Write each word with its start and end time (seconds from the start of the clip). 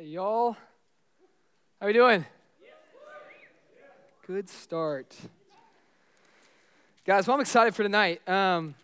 Hey, 0.00 0.06
y'all. 0.06 0.52
How 1.78 1.84
are 1.84 1.86
we 1.88 1.92
doing? 1.92 2.24
Good 4.26 4.48
start. 4.48 5.14
Guys, 7.04 7.26
well, 7.26 7.34
I'm 7.34 7.42
excited 7.42 7.74
for 7.74 7.82
tonight. 7.82 8.26
Um, 8.26 8.76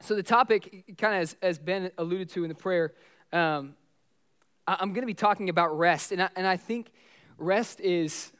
so 0.00 0.14
the 0.14 0.22
topic, 0.22 0.84
kind 0.98 1.16
of 1.16 1.22
as, 1.22 1.36
as 1.42 1.58
Ben 1.58 1.90
alluded 1.98 2.28
to 2.28 2.44
in 2.44 2.48
the 2.48 2.54
prayer, 2.54 2.92
um, 3.32 3.74
I, 4.68 4.76
am 4.78 4.90
going 4.90 5.02
to 5.02 5.06
be 5.06 5.14
talking 5.14 5.48
about 5.48 5.76
rest. 5.76 6.12
And 6.12 6.22
I, 6.22 6.28
and 6.36 6.46
I 6.46 6.58
think 6.58 6.92
rest 7.36 7.80
is, 7.80 8.30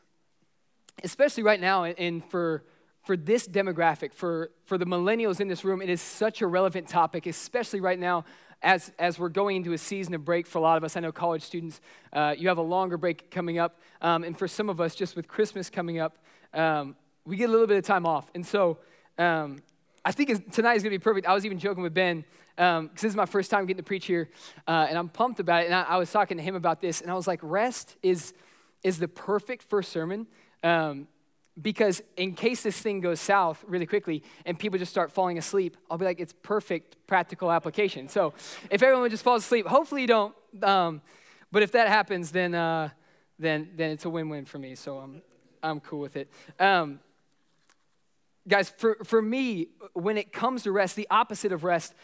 especially 1.02 1.42
right 1.42 1.60
now 1.60 1.82
and 1.82 2.24
for, 2.24 2.62
for 3.02 3.16
this 3.16 3.48
demographic, 3.48 4.14
for, 4.14 4.52
for 4.64 4.78
the 4.78 4.86
millennials 4.86 5.40
in 5.40 5.48
this 5.48 5.64
room, 5.64 5.82
it 5.82 5.90
is 5.90 6.00
such 6.00 6.40
a 6.40 6.46
relevant 6.46 6.86
topic, 6.86 7.26
especially 7.26 7.80
right 7.80 7.98
now 7.98 8.24
as, 8.64 8.90
as 8.98 9.18
we're 9.18 9.28
going 9.28 9.56
into 9.56 9.74
a 9.74 9.78
season 9.78 10.14
of 10.14 10.24
break 10.24 10.46
for 10.46 10.58
a 10.58 10.62
lot 10.62 10.78
of 10.78 10.84
us, 10.84 10.96
I 10.96 11.00
know 11.00 11.12
college 11.12 11.42
students, 11.42 11.80
uh, 12.12 12.34
you 12.36 12.48
have 12.48 12.58
a 12.58 12.62
longer 12.62 12.96
break 12.96 13.30
coming 13.30 13.58
up. 13.58 13.78
Um, 14.00 14.24
and 14.24 14.36
for 14.36 14.48
some 14.48 14.70
of 14.70 14.80
us, 14.80 14.94
just 14.94 15.14
with 15.14 15.28
Christmas 15.28 15.68
coming 15.68 15.98
up, 15.98 16.16
um, 16.54 16.96
we 17.26 17.36
get 17.36 17.50
a 17.50 17.52
little 17.52 17.66
bit 17.66 17.76
of 17.76 17.84
time 17.84 18.06
off. 18.06 18.30
And 18.34 18.44
so 18.44 18.78
um, 19.18 19.58
I 20.04 20.12
think 20.12 20.50
tonight 20.50 20.74
is 20.76 20.82
going 20.82 20.92
to 20.92 20.98
be 20.98 21.02
perfect. 21.02 21.26
I 21.26 21.34
was 21.34 21.44
even 21.44 21.58
joking 21.58 21.82
with 21.82 21.94
Ben 21.94 22.24
because 22.56 22.78
um, 22.78 22.90
this 22.94 23.04
is 23.04 23.16
my 23.16 23.26
first 23.26 23.50
time 23.50 23.66
getting 23.66 23.78
to 23.78 23.82
preach 23.82 24.06
here, 24.06 24.30
uh, 24.68 24.86
and 24.88 24.96
I'm 24.96 25.08
pumped 25.08 25.40
about 25.40 25.62
it. 25.62 25.66
And 25.66 25.74
I, 25.74 25.82
I, 25.82 25.96
was 25.96 26.10
talking 26.10 26.36
to 26.36 26.42
him 26.42 26.54
about 26.54 26.80
this, 26.80 27.00
and 27.00 27.10
I 27.10 27.14
was 27.14 27.26
like, 27.26 27.40
rest 27.42 27.96
is, 28.00 28.32
is 28.84 29.00
the 29.00 29.08
perfect 29.08 29.64
first 29.64 29.90
sermon 29.90 30.28
um, 30.62 31.08
because 31.60 32.02
in 32.16 32.34
case 32.34 32.62
this 32.62 32.78
thing 32.78 33.00
goes 33.00 33.20
south 33.20 33.64
really 33.66 33.86
quickly 33.86 34.22
and 34.44 34.58
people 34.58 34.78
just 34.78 34.90
start 34.90 35.12
falling 35.12 35.38
asleep, 35.38 35.76
I'll 35.90 35.98
be 35.98 36.04
like, 36.04 36.20
it's 36.20 36.34
perfect 36.42 36.96
practical 37.06 37.50
application. 37.50 38.08
So 38.08 38.34
if 38.70 38.82
everyone 38.82 39.08
just 39.10 39.22
falls 39.22 39.44
asleep, 39.44 39.66
hopefully 39.66 40.02
you 40.02 40.08
don't. 40.08 40.34
Um, 40.62 41.00
but 41.52 41.62
if 41.62 41.72
that 41.72 41.88
happens, 41.88 42.32
then, 42.32 42.54
uh, 42.54 42.90
then, 43.38 43.70
then 43.76 43.90
it's 43.90 44.04
a 44.04 44.10
win-win 44.10 44.44
for 44.44 44.58
me. 44.58 44.74
So 44.74 44.98
I'm, 44.98 45.22
I'm 45.62 45.80
cool 45.80 46.00
with 46.00 46.16
it. 46.16 46.28
Um, 46.58 46.98
guys, 48.48 48.70
for, 48.70 48.96
for 49.04 49.22
me, 49.22 49.68
when 49.92 50.16
it 50.16 50.32
comes 50.32 50.64
to 50.64 50.72
rest, 50.72 50.96
the 50.96 51.06
opposite 51.10 51.52
of 51.52 51.62
rest, 51.62 51.94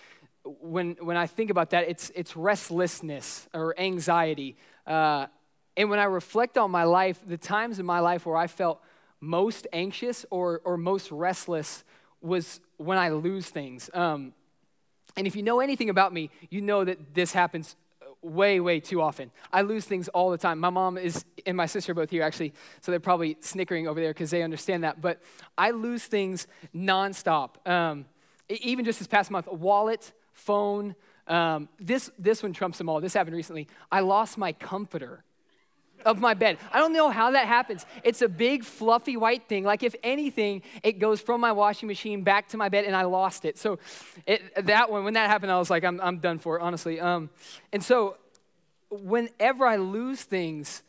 when, 0.45 0.97
when 1.01 1.17
I 1.17 1.27
think 1.27 1.51
about 1.51 1.71
that, 1.71 1.89
it's, 1.89 2.11
it's 2.15 2.37
restlessness 2.37 3.49
or 3.53 3.79
anxiety. 3.79 4.57
Uh, 4.87 5.27
and 5.77 5.91
when 5.91 5.99
I 5.99 6.05
reflect 6.05 6.57
on 6.57 6.71
my 6.71 6.85
life, 6.85 7.19
the 7.27 7.37
times 7.37 7.79
in 7.79 7.87
my 7.87 8.01
life 8.01 8.25
where 8.27 8.37
I 8.37 8.47
felt 8.47 8.81
most 9.21 9.67
anxious 9.73 10.25
or, 10.31 10.61
or 10.65 10.77
most 10.77 11.11
restless 11.11 11.85
was 12.21 12.61
when 12.77 12.99
I 12.99 13.11
lose 13.11 13.49
things. 13.49 13.91
Um, 13.93 14.33
and 15.17 15.27
if 15.27 15.37
you 15.37 15.43
know 15.43 15.61
anything 15.61 15.91
about 15.91 16.13
me, 16.13 16.31
you 16.49 16.61
know 16.61 16.85
that 16.85 17.15
this 17.15 17.33
happens 17.33 17.77
way, 18.23 18.61
way 18.61 18.81
too 18.81 19.01
often. 19.01 19.31
I 19.53 19.63
lose 19.63 19.85
things 19.85 20.09
all 20.09 20.31
the 20.31 20.39
time. 20.39 20.59
My 20.59 20.71
mom 20.71 20.99
is 20.99 21.25
and 21.47 21.57
my 21.57 21.67
sister 21.67 21.93
are 21.93 21.95
both 21.95 22.11
here 22.11 22.23
actually, 22.23 22.53
so 22.81 22.93
they're 22.93 23.01
probably 23.01 23.37
snickering 23.41 23.89
over 23.89 24.01
there 24.01 24.11
because 24.11 24.31
they 24.31 24.43
understand 24.43 24.85
that. 24.85 25.01
But 25.01 25.21
I 25.57 25.71
lose 25.71 26.05
things 26.05 26.47
nonstop. 26.75 27.67
Um, 27.69 28.05
even 28.49 28.85
just 28.85 28.99
this 28.99 29.09
past 29.09 29.31
month, 29.31 29.47
wallet, 29.47 30.13
phone. 30.33 30.95
Um, 31.27 31.69
this 31.79 32.11
this 32.19 32.43
one 32.43 32.53
trumps 32.53 32.79
them 32.79 32.89
all. 32.89 33.01
This 33.01 33.15
happened 33.15 33.37
recently. 33.37 33.69
I 33.91 34.01
lost 34.01 34.37
my 34.37 34.53
comforter 34.53 35.25
of 36.05 36.21
my 36.21 36.35
bed. 36.35 36.59
I 36.73 36.79
don't 36.79 36.93
know 36.93 37.11
how 37.11 37.31
that 37.33 37.47
happens. 37.47 37.87
It's 38.05 38.23
a 38.23 38.29
big, 38.29 38.65
fluffy 38.65 39.17
white 39.17 39.49
thing. 39.49 39.65
Like, 39.65 39.83
if 39.83 39.95
anything, 40.03 40.63
it 40.83 40.99
goes 40.99 41.21
from 41.21 41.41
my 41.41 41.53
washing 41.53 41.87
machine 41.87 42.23
back 42.23 42.49
to 42.49 42.57
my 42.57 42.69
bed, 42.69 42.85
and 42.85 42.95
I 42.97 43.03
lost 43.03 43.45
it. 43.45 43.59
So, 43.59 43.79
it, 44.27 44.67
that 44.67 44.91
one, 44.91 45.05
when 45.05 45.15
that 45.15 45.31
happened, 45.31 45.53
I 45.53 45.59
was 45.59 45.71
like, 45.71 45.85
I'm, 45.85 46.01
I'm 46.01 46.19
done 46.19 46.39
for, 46.39 46.61
honestly. 46.61 47.01
Um, 47.01 47.31
and 47.73 47.83
so, 47.83 48.17
whenever 48.91 49.67
I 49.67 49.77
lose 49.77 50.23
things, 50.23 50.83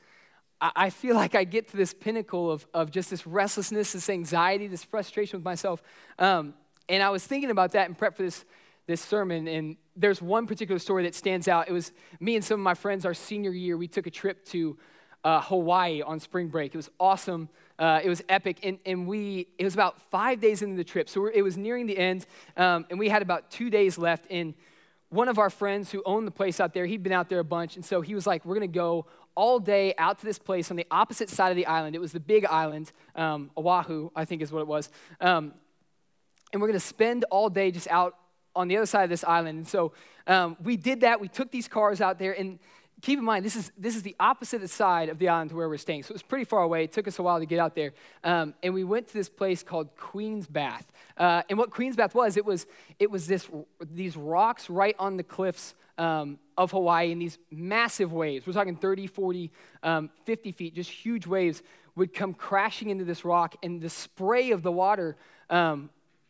I, 0.59 0.71
I 0.75 0.89
feel 0.89 1.15
like 1.15 1.35
I 1.35 1.43
get 1.43 1.69
to 1.69 1.77
this 1.77 1.93
pinnacle 1.93 2.51
of, 2.51 2.65
of 2.73 2.91
just 2.91 3.09
this 3.09 3.25
restlessness, 3.27 3.93
this 3.93 4.09
anxiety, 4.09 4.67
this 4.67 4.83
frustration 4.83 5.39
with 5.39 5.45
myself. 5.45 5.81
Um, 6.19 6.53
and 6.89 7.01
I 7.01 7.09
was 7.09 7.25
thinking 7.25 7.51
about 7.51 7.71
that 7.73 7.87
in 7.87 7.95
prep 7.95 8.17
for 8.17 8.23
this, 8.23 8.43
this 8.87 9.01
sermon, 9.01 9.47
and 9.47 9.77
there's 9.95 10.21
one 10.21 10.47
particular 10.47 10.79
story 10.79 11.03
that 11.03 11.15
stands 11.15 11.47
out. 11.47 11.67
It 11.67 11.73
was 11.73 11.91
me 12.19 12.35
and 12.35 12.43
some 12.43 12.59
of 12.59 12.63
my 12.63 12.73
friends, 12.73 13.05
our 13.05 13.13
senior 13.13 13.51
year, 13.51 13.77
we 13.77 13.87
took 13.87 14.07
a 14.07 14.11
trip 14.11 14.45
to 14.47 14.77
uh, 15.23 15.41
Hawaii 15.41 16.01
on 16.01 16.19
spring 16.19 16.47
break. 16.47 16.73
It 16.73 16.77
was 16.77 16.89
awesome. 16.99 17.49
Uh, 17.77 17.99
it 18.03 18.09
was 18.09 18.23
epic. 18.29 18.59
And, 18.63 18.79
and 18.85 19.07
we, 19.07 19.47
it 19.57 19.63
was 19.63 19.73
about 19.73 20.01
five 20.09 20.39
days 20.39 20.61
into 20.61 20.75
the 20.75 20.83
trip. 20.83 21.09
So 21.09 21.27
it 21.27 21.41
was 21.41 21.57
nearing 21.57 21.85
the 21.85 21.97
end. 21.97 22.25
Um, 22.57 22.85
and 22.89 22.99
we 22.99 23.09
had 23.09 23.21
about 23.21 23.51
two 23.51 23.69
days 23.69 23.97
left. 23.97 24.25
And 24.29 24.53
one 25.09 25.27
of 25.27 25.37
our 25.37 25.49
friends 25.49 25.91
who 25.91 26.01
owned 26.05 26.25
the 26.25 26.31
place 26.31 26.59
out 26.59 26.73
there, 26.73 26.85
he'd 26.85 27.03
been 27.03 27.11
out 27.11 27.29
there 27.29 27.39
a 27.39 27.43
bunch. 27.43 27.75
And 27.75 27.85
so 27.85 28.01
he 28.01 28.15
was 28.15 28.25
like, 28.25 28.45
we're 28.45 28.55
going 28.55 28.71
to 28.71 28.75
go 28.75 29.05
all 29.35 29.59
day 29.59 29.93
out 29.97 30.19
to 30.19 30.25
this 30.25 30.39
place 30.39 30.71
on 30.71 30.77
the 30.77 30.87
opposite 30.91 31.29
side 31.29 31.49
of 31.49 31.55
the 31.55 31.65
island. 31.65 31.95
It 31.95 31.99
was 31.99 32.11
the 32.11 32.19
big 32.19 32.45
island, 32.45 32.91
um, 33.15 33.49
Oahu, 33.57 34.09
I 34.15 34.25
think 34.25 34.41
is 34.41 34.51
what 34.51 34.59
it 34.59 34.67
was. 34.67 34.89
Um, 35.19 35.53
and 36.51 36.61
we're 36.61 36.67
going 36.67 36.79
to 36.79 36.85
spend 36.85 37.25
all 37.31 37.49
day 37.49 37.71
just 37.71 37.87
out 37.87 38.15
on 38.55 38.67
the 38.67 38.75
other 38.75 38.85
side 38.85 39.03
of 39.03 39.09
this 39.09 39.23
island. 39.23 39.57
And 39.59 39.67
so 39.67 39.93
um, 40.27 40.57
we 40.61 40.75
did 40.75 41.01
that. 41.01 41.21
We 41.21 41.29
took 41.29 41.51
these 41.51 41.67
cars 41.67 42.01
out 42.01 42.19
there. 42.19 42.33
And 42.37 42.59
keep 43.01 43.17
in 43.17 43.25
mind, 43.25 43.43
this 43.43 43.55
is, 43.55 43.71
this 43.77 43.95
is 43.95 44.03
the 44.03 44.15
opposite 44.19 44.67
side 44.69 45.09
of 45.09 45.17
the 45.17 45.29
island 45.29 45.49
to 45.49 45.55
where 45.55 45.67
we're 45.67 45.77
staying. 45.77 46.03
So 46.03 46.11
it 46.11 46.13
was 46.13 46.23
pretty 46.23 46.45
far 46.45 46.61
away. 46.61 46.83
It 46.83 46.91
took 46.91 47.07
us 47.07 47.19
a 47.19 47.23
while 47.23 47.39
to 47.39 47.45
get 47.45 47.59
out 47.59 47.75
there. 47.75 47.93
Um, 48.23 48.53
and 48.61 48.73
we 48.73 48.83
went 48.83 49.07
to 49.07 49.13
this 49.13 49.29
place 49.29 49.63
called 49.63 49.95
Queen's 49.97 50.47
Bath. 50.47 50.91
Uh, 51.17 51.41
and 51.49 51.57
what 51.57 51.71
Queen's 51.71 51.95
Bath 51.95 52.13
was, 52.15 52.37
it 52.37 52.45
was, 52.45 52.67
it 52.99 53.09
was 53.09 53.27
this, 53.27 53.49
these 53.91 54.15
rocks 54.15 54.69
right 54.69 54.95
on 54.99 55.17
the 55.17 55.23
cliffs 55.23 55.73
um, 55.97 56.39
of 56.57 56.71
Hawaii 56.71 57.11
and 57.11 57.21
these 57.21 57.37
massive 57.49 58.13
waves. 58.13 58.45
We're 58.45 58.53
talking 58.53 58.75
30, 58.75 59.07
40, 59.07 59.51
um, 59.83 60.09
50 60.25 60.51
feet, 60.51 60.75
just 60.75 60.89
huge 60.89 61.27
waves 61.27 61.61
would 61.95 62.13
come 62.13 62.33
crashing 62.33 62.89
into 62.89 63.03
this 63.03 63.25
rock. 63.25 63.55
And 63.63 63.81
the 63.81 63.89
spray 63.89 64.51
of 64.51 64.63
the 64.63 64.71
water 64.71 65.17
um, 65.49 65.89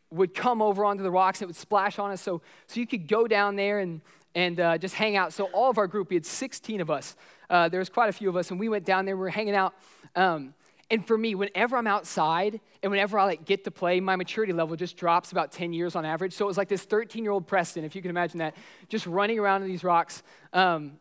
would 0.10 0.34
come 0.34 0.62
over 0.62 0.84
onto 0.84 1.04
the 1.04 1.12
rocks. 1.12 1.40
And 1.40 1.44
it 1.44 1.48
would 1.48 1.56
splash 1.56 2.00
on 2.00 2.12
us. 2.12 2.22
So, 2.22 2.42
so 2.68 2.80
you 2.80 2.88
could 2.88 3.08
go 3.08 3.28
down 3.28 3.56
there 3.56 3.80
and 3.80 4.02
and 4.36 4.60
uh, 4.60 4.78
just 4.78 4.96
hang 4.96 5.16
out. 5.16 5.34
So 5.34 5.46
all 5.46 5.70
of 5.70 5.78
our 5.78 5.88
group, 5.88 6.10
we 6.10 6.16
had 6.16 6.26
16 6.26 6.82
of 6.82 6.90
us. 6.90 7.16
Uh, 7.50 7.70
there 7.70 7.80
was 7.80 7.90
quite 7.90 8.10
a 8.10 8.14
few 8.14 8.30
of 8.30 8.36
us, 8.36 8.52
and 8.52 8.60
we 8.60 8.70
went 8.70 8.86
down 8.86 9.06
there. 9.06 9.16
We 9.16 9.22
were 9.22 9.30
hanging 9.30 9.56
out. 9.56 9.74
Um, 10.16 10.54
and 10.92 11.06
for 11.06 11.18
me, 11.18 11.36
whenever 11.36 11.78
I'm 11.78 11.88
outside 11.88 12.60
and 12.84 12.92
whenever 12.92 13.18
I 13.18 13.24
like 13.24 13.46
get 13.46 13.64
to 13.64 13.72
play, 13.72 14.02
my 14.02 14.18
maturity 14.18 14.52
level 14.52 14.76
just 14.76 14.98
drops 14.98 15.32
about 15.32 15.54
10 15.54 15.72
years 15.72 15.96
on 15.96 16.04
average. 16.04 16.34
So 16.34 16.46
it 16.46 16.50
was 16.50 16.58
like 16.58 16.68
this 16.68 16.84
13 16.84 17.24
year 17.24 17.32
old 17.32 17.48
Preston, 17.48 17.86
if 17.86 17.96
you 17.96 18.02
can 18.02 18.12
imagine 18.12 18.40
that, 18.40 18.56
just 18.90 19.08
running 19.08 19.40
around 19.40 19.64
in 19.64 19.70
these 19.70 19.86
rocks, 19.86 20.22
um, 20.52 21.00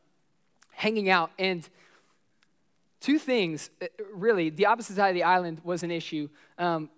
hanging 0.71 1.11
out. 1.11 1.33
And 1.41 1.69
two 3.01 3.19
things, 3.19 3.69
uh, 3.83 3.87
really, 4.15 4.51
the 4.51 4.67
opposite 4.67 4.95
side 4.95 5.09
of 5.09 5.15
the 5.15 5.25
island 5.25 5.61
was 5.65 5.83
an 5.83 5.91
issue, 5.91 6.29
um, 6.57 6.89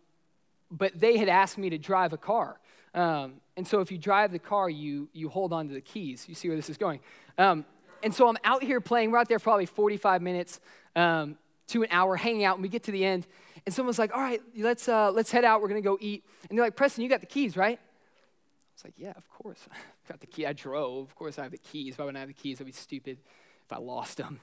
but 0.70 0.98
they 0.98 1.16
had 1.16 1.30
asked 1.30 1.56
me 1.56 1.70
to 1.70 1.78
drive 1.78 2.12
a 2.12 2.18
car. 2.18 2.58
Um, 2.94 3.34
and 3.56 3.66
so 3.66 3.80
if 3.80 3.90
you 3.90 3.98
drive 3.98 4.32
the 4.32 4.38
car, 4.38 4.68
you, 4.68 5.08
you 5.12 5.28
hold 5.28 5.52
on 5.52 5.68
to 5.68 5.74
the 5.74 5.80
keys. 5.80 6.26
You 6.28 6.34
see 6.34 6.48
where 6.48 6.56
this 6.56 6.70
is 6.70 6.76
going. 6.76 7.00
Um, 7.38 7.64
and 8.02 8.14
so 8.14 8.28
I'm 8.28 8.36
out 8.44 8.62
here 8.62 8.80
playing. 8.80 9.10
We're 9.10 9.18
out 9.18 9.28
there 9.28 9.38
probably 9.38 9.66
45 9.66 10.22
minutes 10.22 10.60
um, 10.96 11.36
to 11.68 11.82
an 11.82 11.88
hour 11.90 12.16
hanging 12.16 12.44
out, 12.44 12.56
and 12.56 12.62
we 12.62 12.68
get 12.68 12.84
to 12.84 12.92
the 12.92 13.04
end. 13.04 13.26
And 13.64 13.74
someone's 13.74 13.98
like, 13.98 14.12
all 14.14 14.20
right, 14.20 14.40
let's, 14.56 14.88
uh, 14.88 15.12
let's 15.12 15.30
head 15.30 15.44
out. 15.44 15.62
We're 15.62 15.68
going 15.68 15.82
to 15.82 15.88
go 15.88 15.98
eat. 16.00 16.24
And 16.48 16.58
they're 16.58 16.66
like, 16.66 16.76
Preston, 16.76 17.04
you 17.04 17.08
got 17.08 17.20
the 17.20 17.26
keys, 17.26 17.56
right? 17.56 17.78
I 17.78 18.74
was 18.74 18.84
like, 18.84 18.94
yeah, 18.96 19.12
of 19.16 19.28
course. 19.30 19.60
I 19.72 20.08
got 20.08 20.20
the 20.20 20.26
key. 20.26 20.46
I 20.46 20.52
drove. 20.52 21.08
Of 21.08 21.14
course 21.14 21.38
I 21.38 21.42
have 21.42 21.52
the 21.52 21.58
keys. 21.58 21.94
If 21.94 22.00
I 22.00 22.04
wouldn't 22.04 22.18
have 22.18 22.28
the 22.28 22.34
keys, 22.34 22.60
I'd 22.60 22.66
be 22.66 22.72
stupid 22.72 23.18
if 23.64 23.72
I 23.72 23.78
lost 23.78 24.16
them. 24.16 24.40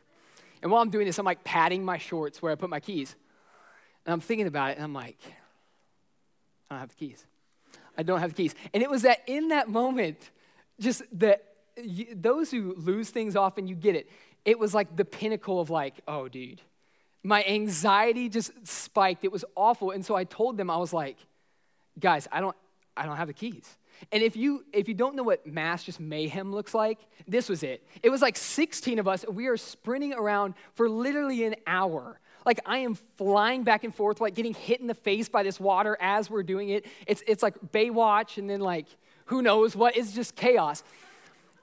And 0.62 0.72
while 0.72 0.82
I'm 0.82 0.90
doing 0.90 1.06
this, 1.06 1.18
I'm 1.20 1.26
like 1.26 1.44
patting 1.44 1.84
my 1.84 1.98
shorts 1.98 2.42
where 2.42 2.52
I 2.52 2.56
put 2.56 2.70
my 2.70 2.80
keys. 2.80 3.16
And 4.06 4.14
I'm 4.14 4.22
thinking 4.22 4.48
about 4.48 4.72
it, 4.72 4.76
and 4.78 4.84
I'm 4.84 4.94
like, 4.94 5.18
I 6.70 6.76
don't 6.76 6.80
have 6.80 6.90
the 6.90 6.96
keys. 6.96 7.26
I 8.00 8.04
don't 8.04 8.22
have 8.22 8.30
the 8.30 8.44
keys. 8.44 8.56
And 8.74 8.82
it 8.82 8.90
was 8.90 9.02
that 9.02 9.24
in 9.28 9.50
that 9.50 9.68
moment, 9.68 10.32
just 10.80 11.02
that 11.20 11.44
those 12.16 12.50
who 12.50 12.74
lose 12.78 13.10
things 13.10 13.36
often, 13.36 13.68
you 13.68 13.76
get 13.76 13.94
it. 13.94 14.10
It 14.46 14.58
was 14.58 14.74
like 14.74 14.96
the 14.96 15.04
pinnacle 15.04 15.60
of 15.60 15.70
like, 15.70 15.96
oh, 16.08 16.30
dude. 16.30 16.62
My 17.24 17.44
anxiety 17.44 18.30
just 18.30 18.52
spiked. 18.66 19.26
It 19.26 19.34
was 19.34 19.44
awful. 19.54 19.92
And 19.92 20.06
so 20.06 20.16
I 20.16 20.24
told 20.24 20.56
them, 20.56 20.70
I 20.70 20.78
was 20.78 20.94
like, 20.94 21.18
guys, 22.00 22.26
I 22.32 22.40
don't, 22.40 22.56
I 22.96 23.06
don't 23.06 23.18
have 23.18 23.28
the 23.28 23.34
keys. 23.34 23.76
And 24.14 24.24
if 24.24 24.38
you 24.38 24.64
if 24.72 24.88
you 24.88 24.94
don't 24.94 25.14
know 25.14 25.24
what 25.24 25.46
mass 25.46 25.84
just 25.84 26.00
mayhem 26.00 26.54
looks 26.54 26.74
like, 26.74 27.00
this 27.28 27.50
was 27.50 27.64
it. 27.64 27.86
It 28.02 28.10
was 28.10 28.22
like 28.22 28.38
16 28.38 28.98
of 28.98 29.10
us. 29.10 29.26
We 29.28 29.48
are 29.48 29.58
sprinting 29.58 30.14
around 30.14 30.54
for 30.74 30.90
literally 30.90 31.44
an 31.44 31.56
hour 31.68 32.22
like 32.46 32.60
I 32.66 32.80
am 32.80 32.96
flying 32.96 33.64
back 33.64 33.84
and 33.84 33.94
forth, 33.94 34.22
like 34.22 34.36
getting 34.36 34.54
hit 34.54 34.80
in 34.82 34.88
the 34.88 34.94
face 34.94 35.30
by 35.30 35.44
this 35.44 35.60
water 35.60 35.98
as 36.00 36.30
we're 36.30 36.44
doing 36.44 36.70
it. 36.70 36.86
It's, 37.08 37.24
it's 37.28 37.44
like 37.44 37.56
Baywatch 37.72 38.38
and 38.38 38.50
then 38.50 38.60
like 38.60 38.88
who 39.26 39.42
knows 39.42 39.76
what. 39.76 39.96
It's 39.96 40.12
just 40.12 40.36
chaos. 40.36 40.84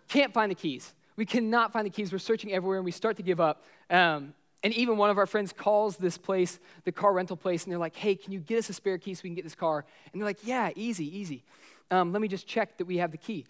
Can't 0.08 0.32
find 0.32 0.50
the 0.50 0.54
keys. 0.54 0.94
We 1.16 1.26
cannot 1.26 1.72
find 1.72 1.86
the 1.86 1.90
keys. 1.90 2.12
We're 2.12 2.18
searching 2.18 2.52
everywhere 2.52 2.78
and 2.78 2.84
we 2.84 2.92
start 2.92 3.16
to 3.16 3.22
give 3.22 3.40
up. 3.40 3.64
Um, 3.90 4.34
and 4.62 4.74
even 4.74 4.96
one 4.96 5.10
of 5.10 5.18
our 5.18 5.26
friends 5.26 5.52
calls 5.52 5.96
this 5.96 6.18
place, 6.18 6.58
the 6.84 6.92
car 6.92 7.12
rental 7.12 7.36
place, 7.36 7.64
and 7.64 7.72
they're 7.72 7.78
like, 7.78 7.96
hey, 7.96 8.14
can 8.14 8.32
you 8.32 8.40
get 8.40 8.58
us 8.58 8.68
a 8.68 8.72
spare 8.72 8.98
key 8.98 9.14
so 9.14 9.20
we 9.22 9.30
can 9.30 9.34
get 9.34 9.44
this 9.44 9.54
car? 9.54 9.84
And 10.12 10.20
they're 10.20 10.26
like, 10.26 10.44
yeah, 10.44 10.70
easy, 10.74 11.16
easy. 11.16 11.44
Um, 11.90 12.12
let 12.12 12.20
me 12.20 12.28
just 12.28 12.46
check 12.46 12.76
that 12.78 12.84
we 12.84 12.96
have 12.98 13.12
the 13.12 13.16
key. 13.16 13.44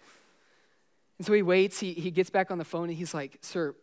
And 1.17 1.25
so 1.25 1.33
he 1.33 1.41
waits, 1.41 1.79
he, 1.79 1.93
he 1.93 2.11
gets 2.11 2.29
back 2.29 2.51
on 2.51 2.57
the 2.57 2.65
phone, 2.65 2.89
and 2.89 2.97
he's 2.97 3.13
like, 3.13 3.39
sir, 3.41 3.73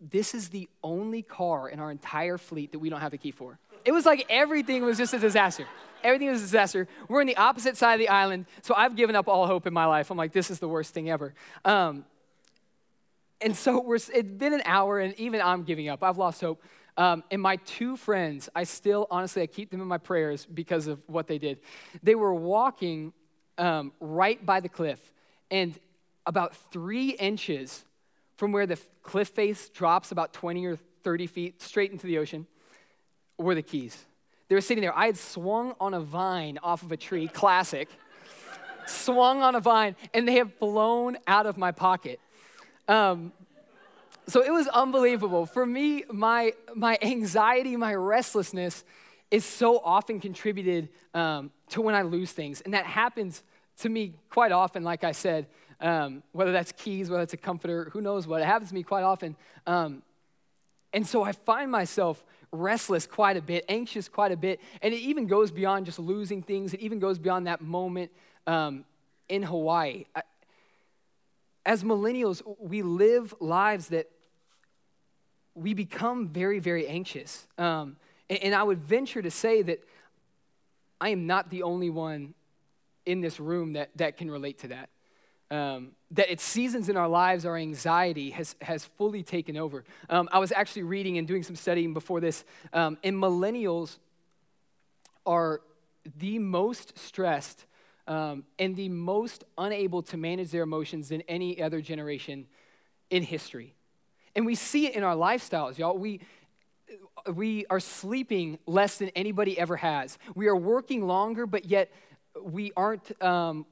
this 0.00 0.34
is 0.34 0.48
the 0.48 0.68
only 0.82 1.22
car 1.22 1.68
in 1.68 1.78
our 1.78 1.90
entire 1.90 2.38
fleet 2.38 2.72
that 2.72 2.78
we 2.78 2.88
don't 2.88 3.00
have 3.00 3.10
the 3.10 3.18
key 3.18 3.30
for. 3.30 3.58
It 3.84 3.92
was 3.92 4.06
like 4.06 4.26
everything 4.28 4.82
was 4.84 4.98
just 4.98 5.14
a 5.14 5.18
disaster. 5.18 5.66
Everything 6.02 6.28
was 6.28 6.40
a 6.40 6.44
disaster. 6.44 6.88
We're 7.08 7.20
on 7.20 7.26
the 7.26 7.36
opposite 7.36 7.76
side 7.76 7.94
of 7.94 8.00
the 8.00 8.08
island, 8.08 8.46
so 8.62 8.74
I've 8.74 8.96
given 8.96 9.14
up 9.14 9.28
all 9.28 9.46
hope 9.46 9.66
in 9.66 9.72
my 9.72 9.86
life. 9.86 10.10
I'm 10.10 10.16
like, 10.16 10.32
this 10.32 10.50
is 10.50 10.58
the 10.58 10.68
worst 10.68 10.94
thing 10.94 11.10
ever. 11.10 11.34
Um, 11.64 12.04
and 13.40 13.56
so 13.56 13.80
we're, 13.80 13.96
it's 13.96 14.30
been 14.30 14.52
an 14.52 14.62
hour, 14.64 14.98
and 14.98 15.18
even 15.18 15.40
I'm 15.40 15.64
giving 15.64 15.88
up. 15.88 16.02
I've 16.02 16.18
lost 16.18 16.40
hope. 16.40 16.62
Um, 16.96 17.22
and 17.30 17.40
my 17.40 17.56
two 17.56 17.96
friends, 17.96 18.48
I 18.54 18.64
still, 18.64 19.06
honestly, 19.10 19.42
I 19.42 19.46
keep 19.46 19.70
them 19.70 19.80
in 19.80 19.86
my 19.86 19.98
prayers 19.98 20.46
because 20.46 20.86
of 20.86 21.00
what 21.06 21.26
they 21.26 21.38
did. 21.38 21.60
They 22.02 22.14
were 22.14 22.34
walking 22.34 23.12
um, 23.56 23.92
right 24.00 24.44
by 24.44 24.60
the 24.60 24.68
cliff, 24.68 25.00
and 25.50 25.78
about 26.26 26.54
three 26.70 27.10
inches 27.10 27.84
from 28.40 28.52
where 28.52 28.66
the 28.66 28.78
cliff 29.02 29.28
face 29.28 29.68
drops 29.68 30.12
about 30.12 30.32
20 30.32 30.64
or 30.64 30.78
30 31.02 31.26
feet 31.26 31.60
straight 31.60 31.92
into 31.92 32.06
the 32.06 32.16
ocean 32.16 32.46
were 33.36 33.54
the 33.54 33.60
keys. 33.60 34.06
They 34.48 34.54
were 34.54 34.62
sitting 34.62 34.80
there. 34.80 34.96
I 34.96 35.04
had 35.04 35.18
swung 35.18 35.74
on 35.78 35.92
a 35.92 36.00
vine 36.00 36.58
off 36.62 36.82
of 36.82 36.90
a 36.90 36.96
tree, 36.96 37.28
classic, 37.28 37.90
swung 38.86 39.42
on 39.42 39.56
a 39.56 39.60
vine, 39.60 39.94
and 40.14 40.26
they 40.26 40.36
have 40.36 40.54
flown 40.54 41.18
out 41.26 41.44
of 41.44 41.58
my 41.58 41.70
pocket. 41.70 42.18
Um, 42.88 43.34
so 44.26 44.42
it 44.42 44.50
was 44.50 44.68
unbelievable. 44.68 45.44
For 45.44 45.66
me, 45.66 46.04
my, 46.10 46.54
my 46.74 46.96
anxiety, 47.02 47.76
my 47.76 47.94
restlessness 47.94 48.84
is 49.30 49.44
so 49.44 49.80
often 49.80 50.18
contributed 50.18 50.88
um, 51.12 51.50
to 51.68 51.82
when 51.82 51.94
I 51.94 52.00
lose 52.00 52.32
things. 52.32 52.62
And 52.62 52.72
that 52.72 52.86
happens 52.86 53.42
to 53.80 53.90
me 53.90 54.14
quite 54.30 54.50
often, 54.50 54.82
like 54.82 55.04
I 55.04 55.12
said, 55.12 55.46
um, 55.80 56.22
whether 56.32 56.52
that's 56.52 56.72
keys, 56.72 57.10
whether 57.10 57.22
it's 57.22 57.32
a 57.32 57.38
comforter, 57.38 57.90
who 57.92 58.00
knows 58.00 58.26
what. 58.26 58.40
It 58.40 58.46
happens 58.46 58.68
to 58.70 58.74
me 58.74 58.82
quite 58.82 59.02
often. 59.02 59.36
Um, 59.66 60.02
and 60.92 61.06
so 61.06 61.22
I 61.22 61.32
find 61.32 61.70
myself 61.70 62.24
restless 62.52 63.06
quite 63.06 63.36
a 63.36 63.42
bit, 63.42 63.64
anxious 63.68 64.08
quite 64.08 64.32
a 64.32 64.36
bit. 64.36 64.60
And 64.82 64.92
it 64.92 64.98
even 64.98 65.26
goes 65.26 65.50
beyond 65.50 65.86
just 65.86 65.98
losing 65.98 66.42
things, 66.42 66.74
it 66.74 66.80
even 66.80 66.98
goes 66.98 67.18
beyond 67.18 67.46
that 67.46 67.60
moment 67.60 68.10
um, 68.46 68.84
in 69.28 69.42
Hawaii. 69.42 70.04
I, 70.14 70.22
as 71.64 71.84
millennials, 71.84 72.42
we 72.58 72.82
live 72.82 73.34
lives 73.38 73.88
that 73.88 74.10
we 75.54 75.74
become 75.74 76.28
very, 76.28 76.58
very 76.58 76.88
anxious. 76.88 77.46
Um, 77.58 77.96
and, 78.28 78.42
and 78.44 78.54
I 78.54 78.62
would 78.62 78.82
venture 78.82 79.22
to 79.22 79.30
say 79.30 79.62
that 79.62 79.84
I 81.00 81.10
am 81.10 81.26
not 81.26 81.50
the 81.50 81.62
only 81.62 81.90
one 81.90 82.34
in 83.06 83.20
this 83.20 83.40
room 83.40 83.74
that, 83.74 83.90
that 83.96 84.16
can 84.16 84.30
relate 84.30 84.58
to 84.60 84.68
that. 84.68 84.90
Um, 85.50 85.92
that 86.12 86.30
at 86.30 86.40
seasons 86.40 86.88
in 86.88 86.96
our 86.96 87.08
lives, 87.08 87.44
our 87.44 87.56
anxiety 87.56 88.30
has, 88.30 88.54
has 88.62 88.84
fully 88.84 89.22
taken 89.22 89.56
over. 89.56 89.84
Um, 90.08 90.28
I 90.30 90.38
was 90.38 90.52
actually 90.52 90.84
reading 90.84 91.18
and 91.18 91.26
doing 91.26 91.42
some 91.42 91.56
studying 91.56 91.92
before 91.92 92.20
this, 92.20 92.44
um, 92.72 92.98
and 93.02 93.16
millennials 93.16 93.98
are 95.26 95.60
the 96.18 96.38
most 96.38 96.98
stressed 96.98 97.66
um, 98.06 98.44
and 98.58 98.76
the 98.76 98.88
most 98.88 99.44
unable 99.58 100.02
to 100.02 100.16
manage 100.16 100.50
their 100.50 100.62
emotions 100.62 101.08
than 101.10 101.22
any 101.22 101.62
other 101.62 101.80
generation 101.80 102.46
in 103.10 103.22
history. 103.22 103.74
And 104.34 104.46
we 104.46 104.54
see 104.54 104.86
it 104.86 104.94
in 104.94 105.02
our 105.02 105.14
lifestyles, 105.14 105.78
y'all. 105.78 105.98
We, 105.98 106.20
we 107.32 107.66
are 107.66 107.80
sleeping 107.80 108.58
less 108.66 108.98
than 108.98 109.10
anybody 109.10 109.58
ever 109.58 109.76
has. 109.76 110.18
We 110.34 110.48
are 110.48 110.56
working 110.56 111.06
longer, 111.06 111.46
but 111.46 111.66
yet 111.66 111.92
we 112.40 112.72
aren't 112.76 113.20
um, 113.22 113.66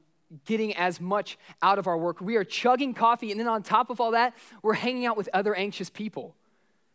getting 0.45 0.77
as 0.77 1.01
much 1.01 1.39
out 1.63 1.79
of 1.79 1.87
our 1.87 1.97
work. 1.97 2.21
We 2.21 2.37
are 2.37 2.45
chugging 2.45 2.95
coffee, 2.95 3.31
and 3.31 3.41
then 3.41 3.49
on 3.49 3.63
top 3.63 3.91
of 3.91 4.01
all 4.01 4.13
that, 4.13 4.35
we're 4.63 4.75
hanging 4.75 5.07
out 5.07 5.17
with 5.17 5.29
other 5.33 5.55
anxious 5.55 5.91
people. 5.91 6.35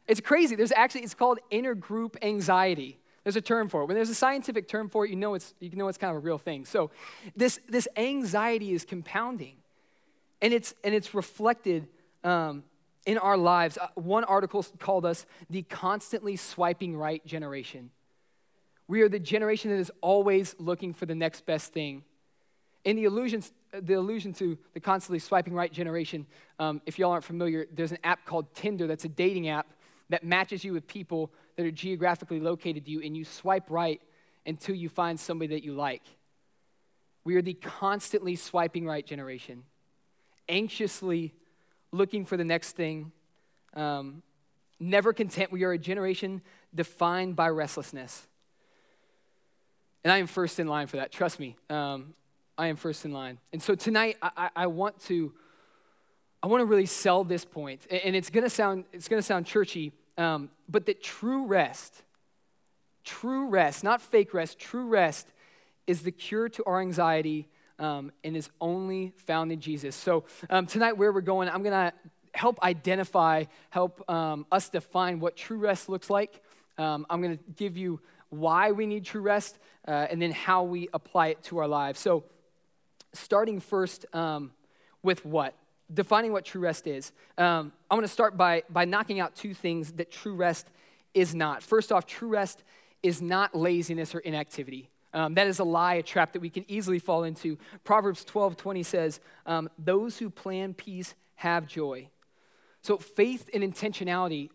It's 0.08 0.22
crazy. 0.22 0.56
There's 0.56 0.72
actually, 0.72 1.02
it's 1.02 1.14
called 1.14 1.40
intergroup 1.52 2.16
anxiety. 2.22 3.00
There's 3.24 3.38
a 3.38 3.42
term 3.42 3.70
for 3.70 3.84
it. 3.84 3.86
When 3.86 3.96
there's 3.96 4.10
a 4.10 4.16
scientific 4.16 4.68
term 4.68 4.90
for 4.90 5.06
it, 5.06 5.10
you 5.10 5.16
know 5.16 5.34
it's, 5.34 5.54
you 5.60 5.76
know 5.76 5.88
it's 5.88 5.98
kind 5.98 6.12
of 6.12 6.18
a 6.18 6.20
real 6.20 6.38
thing. 6.38 6.66
So 6.66 6.92
this, 7.36 7.60
this 7.70 7.88
anxiety 7.96 8.74
is 8.74 8.84
compounding, 8.84 9.56
and 10.42 10.54
it's, 10.54 10.74
and 10.84 10.94
it's 10.94 11.14
reflected 11.14 11.88
um, 12.24 12.64
in 13.06 13.18
our 13.18 13.38
lives. 13.38 13.78
Uh, 13.78 13.88
one 13.96 14.26
article 14.26 14.66
called 14.80 15.06
us 15.06 15.26
the 15.50 15.64
constantly 15.64 16.36
swiping 16.36 16.98
right 16.98 17.26
generation. 17.26 17.92
We 18.88 19.02
are 19.02 19.10
the 19.10 19.20
generation 19.20 19.72
that 19.72 19.78
is 19.78 19.92
always 20.02 20.56
looking 20.60 20.94
for 20.94 21.06
the 21.06 21.16
next 21.16 21.46
best 21.46 21.72
thing. 21.72 22.04
In 22.86 22.98
the 22.98 23.06
allusion, 23.06 23.44
the 23.72 23.94
allusion 23.94 24.34
to 24.34 24.58
the 24.74 24.80
constantly 24.80 25.20
swiping 25.20 25.54
right 25.54 25.72
generation, 25.72 26.26
um, 26.60 26.82
if 26.86 27.00
y'all 27.00 27.12
aren't 27.12 27.24
familiar, 27.24 27.66
there's 27.74 27.92
an 27.92 28.00
app 28.04 28.26
called 28.26 28.54
Tinder 28.54 28.88
that's 28.88 29.06
a 29.06 29.10
dating 29.10 29.48
app 29.48 29.68
that 30.10 30.24
matches 30.24 30.64
you 30.64 30.74
with 30.74 30.86
people 30.86 31.32
that 31.56 31.66
are 31.66 31.72
geographically 31.72 32.40
located 32.40 32.86
to 32.86 32.92
you, 32.92 33.02
and 33.02 33.16
you 33.16 33.24
swipe 33.24 33.70
right 33.70 34.02
until 34.46 34.76
you 34.76 34.90
find 34.90 35.20
somebody 35.20 35.56
that 35.56 35.64
you 35.64 35.74
like. 35.74 36.04
We 37.24 37.36
are 37.36 37.42
the 37.42 37.54
constantly 37.54 38.36
swiping 38.36 38.86
right 38.86 39.06
generation, 39.06 39.64
anxiously 40.50 41.34
looking 41.94 42.26
for 42.26 42.36
the 42.36 42.44
next 42.44 42.76
thing, 42.76 43.12
um, 43.76 44.22
never 44.80 45.14
content. 45.14 45.52
We 45.52 45.64
are 45.64 45.72
a 45.72 45.78
generation 45.78 46.42
defined 46.76 47.36
by 47.36 47.50
restlessness. 47.50 48.28
And 50.04 50.12
I 50.12 50.18
am 50.18 50.28
first 50.28 50.60
in 50.60 50.68
line 50.68 50.88
for 50.88 50.98
that, 50.98 51.12
trust 51.12 51.40
me. 51.40 51.56
Um, 51.70 52.14
I 52.58 52.68
am 52.68 52.76
first 52.76 53.04
in 53.06 53.12
line. 53.12 53.40
And 53.52 53.62
so 53.62 53.74
tonight, 53.76 54.18
I, 54.22 54.50
I 54.56 54.68
want 54.68 55.00
to, 55.06 55.34
I 56.42 56.48
want 56.48 56.62
to 56.62 56.66
really 56.66 56.86
sell 56.86 57.24
this 57.24 57.46
point, 57.46 57.88
and 57.90 58.16
it's 58.16 58.30
gonna 58.30 58.50
sound, 58.50 58.86
it's 58.94 59.08
gonna 59.08 59.22
sound 59.22 59.46
churchy, 59.46 59.92
um, 60.18 60.50
but 60.70 60.86
that 60.86 61.02
true 61.02 61.46
rest, 61.46 62.04
true 63.04 63.48
rest, 63.48 63.84
not 63.84 64.02
fake 64.02 64.34
rest, 64.34 64.60
true 64.60 64.88
rest 64.88 65.28
is 65.88 66.04
the 66.04 66.12
cure 66.12 66.48
to 66.50 66.64
our 66.66 66.80
anxiety 66.80 67.48
um, 67.80 68.12
and 68.24 68.38
is 68.38 68.50
only 68.62 69.14
found 69.18 69.52
in 69.52 69.60
Jesus. 69.60 69.96
So 69.96 70.26
um, 70.50 70.68
tonight, 70.68 70.94
where 70.94 71.12
we're 71.12 71.22
going, 71.22 71.50
I'm 71.50 71.64
gonna 71.64 71.92
help 72.36 72.62
identify, 72.62 73.46
help 73.72 74.08
um, 74.10 74.46
us 74.52 74.70
define 74.70 75.20
what 75.20 75.36
true 75.36 75.58
rest 75.58 75.90
looks 75.90 76.10
like. 76.10 76.42
Um, 76.78 77.06
I'm 77.10 77.22
gonna 77.22 77.40
give 77.56 77.78
you 77.78 78.00
why 78.30 78.72
we 78.72 78.86
need 78.86 79.06
true 79.06 79.22
rest, 79.22 79.58
uh, 79.88 79.92
and 80.10 80.22
then 80.22 80.32
how 80.32 80.64
we 80.64 80.90
apply 80.94 81.28
it 81.28 81.44
to 81.44 81.58
our 81.58 81.68
lives. 81.68 82.00
So 82.00 82.26
starting 83.14 83.60
first 83.60 84.06
um, 84.14 84.52
with 85.02 85.26
what? 85.26 85.54
Defining 85.94 86.32
what 86.32 86.46
true 86.46 86.62
rest 86.62 86.88
is. 86.88 87.12
Um, 87.38 87.72
I 87.90 87.96
want 87.96 88.06
to 88.06 88.12
start 88.12 88.38
by, 88.38 88.64
by 88.70 88.86
knocking 88.86 89.20
out 89.20 89.36
two 89.36 89.54
things 89.54 89.94
that 89.94 90.12
true 90.12 90.36
rest 90.36 90.68
is 91.14 91.36
not. 91.36 91.62
First 91.62 91.92
off, 91.92 92.06
true 92.06 92.30
rest 92.30 92.64
is 93.02 93.22
not 93.22 93.54
laziness 93.54 94.16
or 94.16 94.20
inactivity. 94.20 94.90
Um, 95.14 95.36
that 95.36 95.48
is 95.48 95.60
a 95.60 95.64
lie, 95.64 95.96
a 95.96 96.04
trap 96.04 96.34
that 96.34 96.42
we 96.42 96.50
can 96.50 96.66
easily 96.68 96.98
fall 96.98 97.24
into. 97.24 97.58
Proverbs 97.84 98.26
12 98.26 98.58
20 98.58 98.84
says, 98.84 99.20
um, 99.46 99.70
Those 99.78 100.18
who 100.18 100.30
plan 100.30 100.74
peace 100.74 101.14
have 101.36 101.68
joy. 101.68 102.08
So 102.82 102.98
faith 102.98 103.50
and 103.54 103.64
intentionality 103.64 104.50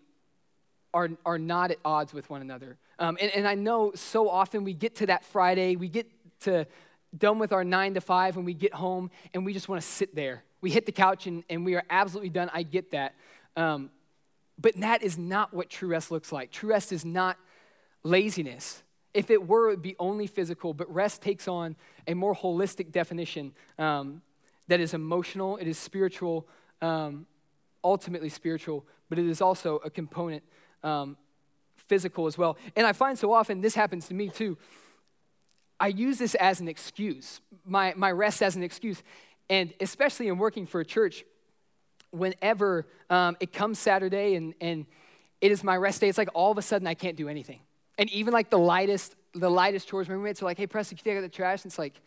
are, 0.92 1.10
are 1.24 1.38
not 1.38 1.70
at 1.70 1.78
odds 1.84 2.12
with 2.12 2.28
one 2.28 2.40
another. 2.40 2.76
Um, 2.98 3.16
and, 3.20 3.30
and 3.32 3.46
I 3.46 3.54
know 3.54 3.92
so 3.94 4.28
often 4.28 4.64
we 4.64 4.74
get 4.74 4.96
to 4.96 5.06
that 5.06 5.24
Friday, 5.24 5.76
we 5.76 5.88
get 5.88 6.06
to 6.40 6.66
done 7.16 7.38
with 7.38 7.52
our 7.52 7.64
nine 7.64 7.94
to 7.94 8.00
five 8.00 8.36
and 8.36 8.44
we 8.44 8.54
get 8.54 8.74
home 8.74 9.10
and 9.34 9.44
we 9.44 9.52
just 9.52 9.68
want 9.68 9.80
to 9.80 9.86
sit 9.86 10.14
there. 10.14 10.44
We 10.60 10.70
hit 10.70 10.86
the 10.86 10.92
couch 10.92 11.26
and, 11.26 11.44
and 11.48 11.64
we 11.64 11.74
are 11.74 11.84
absolutely 11.88 12.30
done. 12.30 12.50
I 12.52 12.62
get 12.62 12.90
that. 12.90 13.14
Um, 13.56 13.90
but 14.60 14.78
that 14.80 15.02
is 15.02 15.16
not 15.16 15.54
what 15.54 15.70
true 15.70 15.88
rest 15.88 16.10
looks 16.10 16.32
like. 16.32 16.50
True 16.50 16.70
rest 16.70 16.92
is 16.92 17.04
not 17.04 17.36
laziness. 18.02 18.82
If 19.14 19.30
it 19.30 19.46
were, 19.46 19.68
it 19.68 19.70
would 19.70 19.82
be 19.82 19.96
only 19.98 20.26
physical, 20.26 20.74
but 20.74 20.92
rest 20.92 21.22
takes 21.22 21.48
on 21.48 21.76
a 22.06 22.14
more 22.14 22.34
holistic 22.34 22.92
definition 22.92 23.52
um, 23.78 24.22
that 24.66 24.80
is 24.80 24.94
emotional, 24.94 25.56
it 25.56 25.66
is 25.66 25.78
spiritual, 25.78 26.46
um, 26.82 27.26
ultimately 27.82 28.28
spiritual, 28.28 28.84
but 29.08 29.18
it 29.18 29.26
is 29.26 29.40
also 29.40 29.76
a 29.76 29.90
component 29.90 30.42
um, 30.82 31.16
physical 31.76 32.26
as 32.26 32.36
well. 32.36 32.58
And 32.76 32.86
I 32.86 32.92
find 32.92 33.18
so 33.18 33.32
often 33.32 33.60
this 33.60 33.74
happens 33.74 34.08
to 34.08 34.14
me 34.14 34.28
too. 34.28 34.58
I 35.80 35.88
use 35.88 36.18
this 36.18 36.34
as 36.34 36.60
an 36.60 36.68
excuse, 36.68 37.40
my, 37.64 37.94
my 37.96 38.10
rest 38.10 38.42
as 38.42 38.56
an 38.56 38.62
excuse. 38.62 39.02
And 39.48 39.72
especially 39.80 40.28
in 40.28 40.38
working 40.38 40.66
for 40.66 40.80
a 40.80 40.84
church, 40.84 41.24
whenever 42.10 42.86
um, 43.10 43.36
it 43.40 43.52
comes 43.52 43.78
Saturday 43.78 44.34
and, 44.34 44.54
and 44.60 44.86
it 45.40 45.52
is 45.52 45.62
my 45.62 45.76
rest 45.76 46.00
day, 46.00 46.08
it's 46.08 46.18
like 46.18 46.30
all 46.34 46.50
of 46.50 46.58
a 46.58 46.62
sudden 46.62 46.86
I 46.86 46.94
can't 46.94 47.16
do 47.16 47.28
anything. 47.28 47.60
And 47.96 48.10
even 48.10 48.32
like 48.32 48.50
the 48.50 48.58
lightest, 48.58 49.14
the 49.34 49.50
lightest 49.50 49.88
chores, 49.88 50.08
my 50.08 50.14
roommates 50.14 50.42
are 50.42 50.46
like, 50.46 50.58
hey, 50.58 50.66
Preston, 50.66 50.96
can 50.96 51.08
you 51.08 51.12
take 51.12 51.18
out 51.18 51.30
the 51.30 51.34
trash? 51.34 51.62
And 51.62 51.70
it's 51.70 51.78
like, 51.78 52.00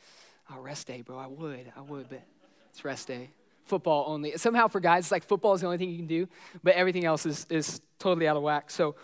oh, 0.49 0.59
rest 0.59 0.87
day, 0.87 1.01
bro, 1.01 1.17
I 1.17 1.27
would, 1.27 1.71
I 1.75 1.81
would, 1.81 2.09
but 2.09 2.21
it's 2.69 2.83
rest 2.83 3.07
day. 3.07 3.29
Football 3.65 4.05
only. 4.07 4.37
Somehow 4.37 4.67
for 4.67 4.79
guys, 4.79 5.05
it's 5.05 5.11
like 5.11 5.23
football 5.23 5.53
is 5.53 5.61
the 5.61 5.67
only 5.67 5.77
thing 5.77 5.89
you 5.89 5.97
can 5.97 6.07
do, 6.07 6.27
but 6.63 6.73
everything 6.75 7.05
else 7.05 7.25
is, 7.25 7.45
is 7.49 7.81
totally 7.99 8.27
out 8.27 8.35
of 8.35 8.43
whack. 8.43 8.69
So, 8.69 8.95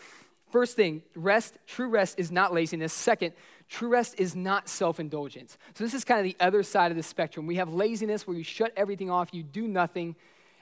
first 0.52 0.76
thing, 0.76 1.04
rest, 1.16 1.58
true 1.66 1.90
rest 1.90 2.20
is 2.20 2.32
not 2.32 2.54
laziness. 2.54 2.94
Second, 2.94 3.34
True 3.70 3.90
rest 3.90 4.16
is 4.18 4.36
not 4.36 4.70
self 4.70 5.00
indulgence. 5.00 5.58
So, 5.74 5.84
this 5.84 5.94
is 5.94 6.06
kind 6.06 6.20
of 6.20 6.24
the 6.24 6.38
other 6.44 6.64
side 6.64 6.92
of 6.92 6.98
the 6.98 7.04
spectrum. 7.04 7.48
We 7.48 7.56
have 7.56 7.74
laziness 7.74 8.26
where 8.26 8.38
you 8.38 8.44
shut 8.44 8.72
everything 8.78 9.10
off, 9.10 9.30
you 9.34 9.44
do 9.44 9.68
nothing, 9.68 10.16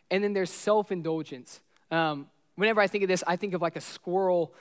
and 0.09 0.23
then 0.23 0.33
there's 0.33 0.49
self 0.49 0.91
indulgence. 0.91 1.61
Um, 1.91 2.27
whenever 2.55 2.81
I 2.81 2.87
think 2.87 3.03
of 3.03 3.07
this, 3.07 3.23
I 3.27 3.35
think 3.35 3.53
of 3.53 3.61
like 3.61 3.75
a 3.75 3.81
squirrel 3.81 4.53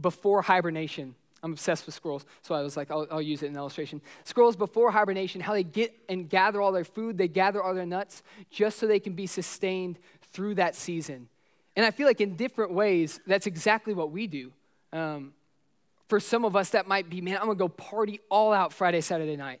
before 0.00 0.40
hibernation. 0.42 1.14
I'm 1.44 1.52
obsessed 1.52 1.86
with 1.86 1.94
squirrels, 1.94 2.24
so 2.42 2.54
I 2.54 2.62
was 2.62 2.76
like, 2.76 2.90
I'll, 2.90 3.06
I'll, 3.10 3.20
use 3.20 3.42
it 3.42 3.46
in 3.46 3.56
illustration. 3.56 4.00
Squirrels 4.22 4.54
before 4.54 4.92
hibernation, 4.92 5.40
how 5.40 5.52
they 5.52 5.64
get 5.64 5.92
and 6.08 6.30
gather 6.30 6.60
all 6.60 6.70
their 6.70 6.84
food, 6.84 7.18
they 7.18 7.26
gather 7.26 7.60
all 7.60 7.74
their 7.74 7.84
nuts 7.84 8.22
just 8.48 8.78
so 8.78 8.86
they 8.86 9.00
can 9.00 9.14
be 9.14 9.26
sustained 9.26 9.98
through 10.32 10.54
that 10.54 10.76
season. 10.76 11.28
And 11.74 11.84
I 11.84 11.90
feel 11.90 12.06
like 12.06 12.20
in 12.20 12.36
different 12.36 12.72
ways, 12.72 13.18
that's 13.26 13.48
exactly 13.48 13.92
what 13.92 14.12
we 14.12 14.28
do. 14.28 14.52
Um, 14.92 15.32
for 16.08 16.20
some 16.20 16.44
of 16.44 16.56
us, 16.56 16.70
that 16.70 16.86
might 16.86 17.08
be, 17.08 17.20
man, 17.20 17.36
I'm 17.36 17.46
gonna 17.46 17.54
go 17.54 17.68
party 17.68 18.20
all 18.28 18.52
out 18.52 18.72
Friday, 18.72 19.00
Saturday 19.00 19.36
night. 19.36 19.60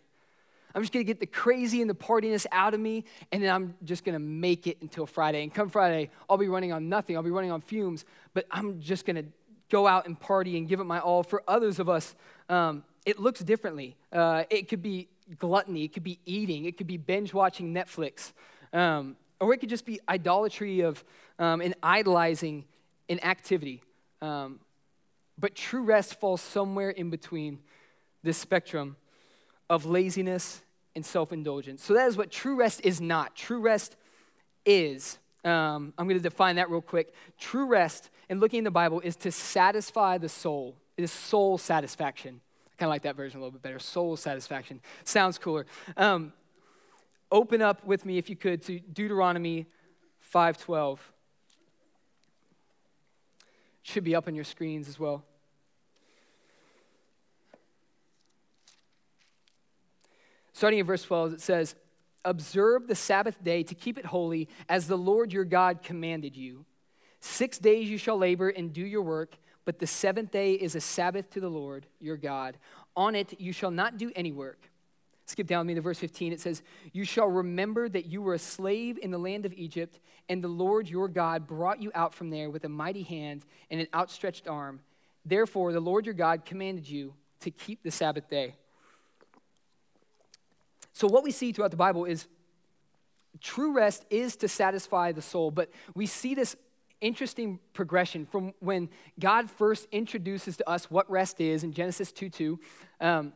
I'm 0.74 0.82
just 0.82 0.92
gonna 0.92 1.04
get 1.04 1.20
the 1.20 1.26
crazy 1.26 1.80
and 1.80 1.88
the 1.88 1.94
partiness 1.94 2.46
out 2.52 2.74
of 2.74 2.80
me, 2.80 3.04
and 3.30 3.42
then 3.42 3.54
I'm 3.54 3.74
just 3.84 4.04
gonna 4.04 4.18
make 4.18 4.66
it 4.66 4.78
until 4.82 5.06
Friday. 5.06 5.42
And 5.42 5.52
come 5.52 5.68
Friday, 5.68 6.10
I'll 6.28 6.36
be 6.36 6.48
running 6.48 6.72
on 6.72 6.88
nothing, 6.88 7.16
I'll 7.16 7.22
be 7.22 7.30
running 7.30 7.50
on 7.50 7.60
fumes, 7.60 8.04
but 8.34 8.46
I'm 8.50 8.80
just 8.80 9.06
gonna 9.06 9.24
go 9.70 9.86
out 9.86 10.06
and 10.06 10.18
party 10.18 10.58
and 10.58 10.68
give 10.68 10.80
it 10.80 10.84
my 10.84 10.98
all. 10.98 11.22
For 11.22 11.42
others 11.48 11.78
of 11.78 11.88
us, 11.88 12.14
um, 12.48 12.84
it 13.06 13.18
looks 13.18 13.40
differently. 13.40 13.96
Uh, 14.12 14.44
it 14.50 14.68
could 14.68 14.82
be 14.82 15.08
gluttony, 15.38 15.84
it 15.84 15.92
could 15.92 16.04
be 16.04 16.18
eating, 16.26 16.66
it 16.66 16.76
could 16.76 16.86
be 16.86 16.98
binge 16.98 17.32
watching 17.32 17.72
Netflix, 17.72 18.32
um, 18.72 19.16
or 19.40 19.54
it 19.54 19.58
could 19.58 19.70
just 19.70 19.86
be 19.86 20.00
idolatry 20.08 20.80
of 20.80 21.02
um, 21.38 21.60
and 21.60 21.74
idolizing 21.82 22.64
an 23.08 23.24
activity. 23.24 23.82
Um, 24.20 24.60
but 25.42 25.56
true 25.56 25.82
rest 25.82 26.20
falls 26.20 26.40
somewhere 26.40 26.90
in 26.90 27.10
between 27.10 27.58
this 28.22 28.38
spectrum 28.38 28.96
of 29.68 29.84
laziness 29.84 30.62
and 30.94 31.04
self 31.04 31.32
indulgence. 31.32 31.82
So 31.82 31.94
that 31.94 32.06
is 32.06 32.16
what 32.16 32.30
true 32.30 32.54
rest 32.54 32.80
is 32.84 33.00
not. 33.00 33.34
True 33.34 33.60
rest 33.60 33.96
is, 34.64 35.18
um, 35.44 35.92
I'm 35.98 36.06
going 36.06 36.16
to 36.16 36.22
define 36.22 36.56
that 36.56 36.70
real 36.70 36.80
quick. 36.80 37.12
True 37.38 37.66
rest, 37.66 38.08
and 38.28 38.38
looking 38.38 38.58
in 38.58 38.64
the 38.64 38.70
Bible, 38.70 39.00
is 39.00 39.16
to 39.16 39.32
satisfy 39.32 40.16
the 40.16 40.28
soul. 40.28 40.76
It 40.96 41.02
is 41.02 41.10
soul 41.10 41.58
satisfaction. 41.58 42.40
I 42.66 42.76
kind 42.78 42.86
of 42.86 42.90
like 42.90 43.02
that 43.02 43.16
version 43.16 43.40
a 43.40 43.42
little 43.42 43.50
bit 43.50 43.62
better. 43.62 43.80
Soul 43.80 44.16
satisfaction. 44.16 44.80
Sounds 45.02 45.38
cooler. 45.38 45.66
Um, 45.96 46.32
open 47.32 47.60
up 47.62 47.84
with 47.84 48.06
me, 48.06 48.16
if 48.16 48.30
you 48.30 48.36
could, 48.36 48.62
to 48.62 48.78
Deuteronomy 48.78 49.66
5.12. 50.32 50.98
Should 53.82 54.04
be 54.04 54.14
up 54.14 54.28
on 54.28 54.36
your 54.36 54.44
screens 54.44 54.88
as 54.88 55.00
well. 55.00 55.24
Starting 60.62 60.78
in 60.78 60.86
verse 60.86 61.02
12, 61.02 61.32
it 61.32 61.40
says, 61.40 61.74
Observe 62.24 62.86
the 62.86 62.94
Sabbath 62.94 63.42
day 63.42 63.64
to 63.64 63.74
keep 63.74 63.98
it 63.98 64.06
holy, 64.06 64.48
as 64.68 64.86
the 64.86 64.96
Lord 64.96 65.32
your 65.32 65.44
God 65.44 65.82
commanded 65.82 66.36
you. 66.36 66.64
Six 67.18 67.58
days 67.58 67.90
you 67.90 67.98
shall 67.98 68.16
labor 68.16 68.48
and 68.48 68.72
do 68.72 68.86
your 68.86 69.02
work, 69.02 69.34
but 69.64 69.80
the 69.80 69.88
seventh 69.88 70.30
day 70.30 70.52
is 70.52 70.76
a 70.76 70.80
Sabbath 70.80 71.28
to 71.30 71.40
the 71.40 71.48
Lord 71.48 71.88
your 71.98 72.16
God. 72.16 72.58
On 72.94 73.16
it 73.16 73.40
you 73.40 73.52
shall 73.52 73.72
not 73.72 73.98
do 73.98 74.12
any 74.14 74.30
work. 74.30 74.70
Skip 75.26 75.48
down 75.48 75.66
with 75.66 75.66
me 75.66 75.74
to 75.74 75.80
verse 75.80 75.98
15. 75.98 76.32
It 76.32 76.38
says, 76.38 76.62
You 76.92 77.04
shall 77.04 77.26
remember 77.26 77.88
that 77.88 78.06
you 78.06 78.22
were 78.22 78.34
a 78.34 78.38
slave 78.38 79.00
in 79.02 79.10
the 79.10 79.18
land 79.18 79.44
of 79.44 79.52
Egypt, 79.54 79.98
and 80.28 80.44
the 80.44 80.46
Lord 80.46 80.88
your 80.88 81.08
God 81.08 81.48
brought 81.48 81.82
you 81.82 81.90
out 81.92 82.14
from 82.14 82.30
there 82.30 82.50
with 82.50 82.62
a 82.62 82.68
mighty 82.68 83.02
hand 83.02 83.44
and 83.68 83.80
an 83.80 83.88
outstretched 83.92 84.46
arm. 84.46 84.78
Therefore, 85.24 85.72
the 85.72 85.80
Lord 85.80 86.06
your 86.06 86.14
God 86.14 86.44
commanded 86.44 86.88
you 86.88 87.14
to 87.40 87.50
keep 87.50 87.82
the 87.82 87.90
Sabbath 87.90 88.30
day. 88.30 88.54
So, 90.92 91.06
what 91.06 91.24
we 91.24 91.30
see 91.30 91.52
throughout 91.52 91.70
the 91.70 91.76
Bible 91.76 92.04
is 92.04 92.26
true 93.40 93.72
rest 93.72 94.04
is 94.10 94.36
to 94.36 94.48
satisfy 94.48 95.12
the 95.12 95.22
soul, 95.22 95.50
but 95.50 95.70
we 95.94 96.06
see 96.06 96.34
this 96.34 96.56
interesting 97.00 97.58
progression 97.72 98.24
from 98.26 98.54
when 98.60 98.88
God 99.18 99.50
first 99.50 99.88
introduces 99.90 100.56
to 100.58 100.68
us 100.68 100.90
what 100.90 101.10
rest 101.10 101.40
is 101.40 101.64
in 101.64 101.72
Genesis 101.72 102.12
2 102.12 102.30
2, 102.30 102.60
um, 103.00 103.32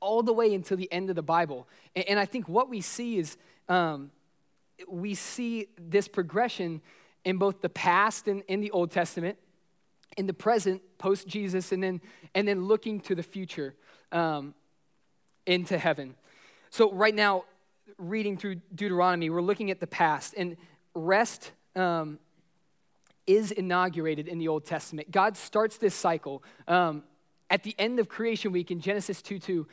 all 0.00 0.22
the 0.22 0.32
way 0.32 0.54
until 0.54 0.76
the 0.76 0.90
end 0.92 1.10
of 1.10 1.16
the 1.16 1.22
Bible. 1.22 1.68
And, 1.94 2.08
and 2.10 2.18
I 2.18 2.24
think 2.24 2.48
what 2.48 2.68
we 2.68 2.80
see 2.80 3.18
is 3.18 3.36
um, 3.68 4.10
we 4.88 5.14
see 5.14 5.68
this 5.78 6.08
progression 6.08 6.80
in 7.24 7.38
both 7.38 7.60
the 7.60 7.68
past 7.68 8.28
and 8.28 8.42
in 8.48 8.60
the 8.60 8.70
Old 8.70 8.90
Testament, 8.90 9.36
in 10.16 10.26
the 10.26 10.34
present, 10.34 10.80
post 10.98 11.26
Jesus, 11.26 11.72
and 11.72 11.82
then, 11.82 12.00
and 12.34 12.46
then 12.46 12.64
looking 12.64 13.00
to 13.00 13.14
the 13.14 13.22
future 13.22 13.74
um, 14.12 14.54
into 15.46 15.76
heaven. 15.76 16.14
So, 16.70 16.92
right 16.92 17.14
now, 17.14 17.44
reading 17.98 18.36
through 18.36 18.56
Deuteronomy, 18.74 19.30
we're 19.30 19.40
looking 19.40 19.70
at 19.70 19.80
the 19.80 19.86
past, 19.86 20.34
and 20.36 20.56
rest 20.94 21.52
um, 21.74 22.18
is 23.26 23.50
inaugurated 23.50 24.28
in 24.28 24.38
the 24.38 24.48
Old 24.48 24.64
Testament. 24.64 25.10
God 25.10 25.36
starts 25.36 25.78
this 25.78 25.94
cycle. 25.94 26.42
Um, 26.68 27.04
at 27.48 27.62
the 27.62 27.74
end 27.78 27.98
of 28.00 28.08
creation 28.08 28.52
week 28.52 28.70
in 28.70 28.80
Genesis 28.80 29.22
2 29.22 29.38
2, 29.38 29.66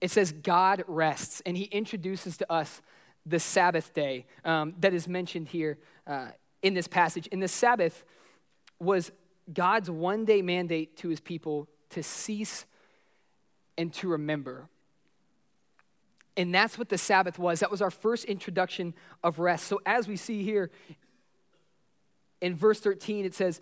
it 0.00 0.10
says 0.10 0.32
God 0.32 0.84
rests, 0.86 1.42
and 1.44 1.56
he 1.56 1.64
introduces 1.64 2.38
to 2.38 2.50
us 2.50 2.80
the 3.26 3.38
Sabbath 3.38 3.92
day 3.92 4.26
um, 4.44 4.74
that 4.80 4.94
is 4.94 5.06
mentioned 5.06 5.48
here 5.48 5.78
uh, 6.06 6.28
in 6.62 6.72
this 6.72 6.88
passage. 6.88 7.28
And 7.30 7.42
the 7.42 7.48
Sabbath 7.48 8.04
was 8.78 9.12
God's 9.52 9.90
one 9.90 10.24
day 10.24 10.40
mandate 10.40 10.96
to 10.98 11.08
his 11.08 11.20
people 11.20 11.68
to 11.90 12.02
cease 12.02 12.64
and 13.76 13.92
to 13.94 14.08
remember. 14.08 14.69
And 16.40 16.54
that's 16.54 16.78
what 16.78 16.88
the 16.88 16.96
Sabbath 16.96 17.38
was. 17.38 17.60
That 17.60 17.70
was 17.70 17.82
our 17.82 17.90
first 17.90 18.24
introduction 18.24 18.94
of 19.22 19.38
rest. 19.38 19.66
So, 19.66 19.78
as 19.84 20.08
we 20.08 20.16
see 20.16 20.42
here 20.42 20.70
in 22.40 22.56
verse 22.56 22.80
13, 22.80 23.26
it 23.26 23.34
says, 23.34 23.60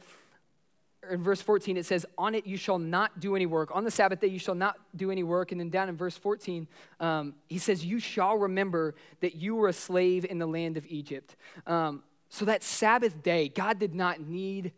in 1.11 1.25
verse 1.25 1.43
14, 1.43 1.77
it 1.77 1.87
says, 1.87 2.07
On 2.17 2.37
it 2.37 2.47
you 2.47 2.57
shall 2.57 2.79
not 2.79 3.19
do 3.19 3.35
any 3.35 3.47
work. 3.47 3.75
On 3.75 3.83
the 3.83 3.91
Sabbath 3.91 4.21
day 4.21 4.29
you 4.29 4.39
shall 4.39 4.55
not 4.55 4.77
do 4.95 5.11
any 5.11 5.25
work. 5.25 5.51
And 5.51 5.61
then 5.61 5.71
down 5.71 5.89
in 5.89 5.97
verse 5.97 6.17
14, 6.17 6.69
um, 7.01 7.35
he 7.49 7.59
says, 7.59 7.85
You 7.85 7.99
shall 7.99 8.37
remember 8.37 8.95
that 9.23 9.35
you 9.35 9.57
were 9.57 9.67
a 9.67 9.73
slave 9.73 10.25
in 10.25 10.39
the 10.39 10.47
land 10.47 10.77
of 10.77 10.87
Egypt. 10.87 11.35
Um, 11.67 12.05
so 12.29 12.45
that 12.45 12.63
Sabbath 12.63 13.25
day, 13.25 13.49
God 13.49 13.81
did 13.81 13.93
not 13.93 14.21
need 14.21 14.71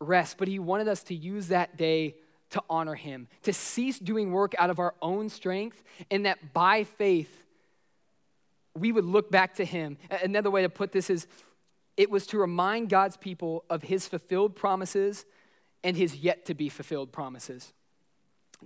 rest, 0.00 0.36
but 0.36 0.48
he 0.48 0.58
wanted 0.58 0.88
us 0.88 1.02
to 1.04 1.14
use 1.14 1.48
that 1.48 1.78
day 1.78 2.16
to 2.50 2.62
honor 2.70 2.94
him, 2.94 3.28
to 3.42 3.52
cease 3.52 3.98
doing 3.98 4.32
work 4.32 4.54
out 4.58 4.70
of 4.70 4.78
our 4.78 4.94
own 5.02 5.28
strength, 5.28 5.82
and 6.10 6.26
that 6.26 6.52
by 6.52 6.84
faith, 6.84 7.44
we 8.76 8.92
would 8.92 9.04
look 9.04 9.30
back 9.30 9.54
to 9.54 9.64
him. 9.64 9.96
Another 10.22 10.50
way 10.50 10.62
to 10.62 10.68
put 10.68 10.92
this 10.92 11.10
is 11.10 11.26
it 11.96 12.10
was 12.10 12.26
to 12.28 12.38
remind 12.38 12.88
God's 12.88 13.16
people 13.16 13.64
of 13.70 13.82
his 13.82 14.08
fulfilled 14.08 14.56
promises 14.56 15.24
and 15.84 15.96
his 15.96 16.16
yet 16.16 16.46
to 16.46 16.54
be 16.54 16.68
fulfilled 16.68 17.12
promises. 17.12 17.72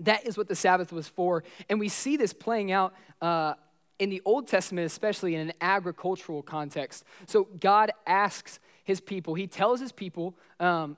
That 0.01 0.27
is 0.27 0.39
what 0.39 0.49
the 0.49 0.55
Sabbath 0.55 0.93
was 0.93 1.09
for. 1.09 1.45
And 1.69 1.81
we 1.81 1.89
see 1.89 2.17
this 2.17 2.33
playing 2.33 2.73
out 2.73 2.95
uh, 3.21 3.55
in 3.99 4.11
the 4.11 4.23
Old 4.25 4.47
Testament, 4.47 4.87
especially 4.87 5.35
in 5.35 5.41
an 5.41 5.53
agricultural 5.61 6.43
context. 6.43 7.05
So 7.27 7.49
God 7.61 7.91
asks 8.07 8.61
his 8.85 9.01
people, 9.01 9.35
he 9.35 9.47
tells 9.47 9.81
his 9.81 9.93
people 9.93 10.37
um, 10.61 10.97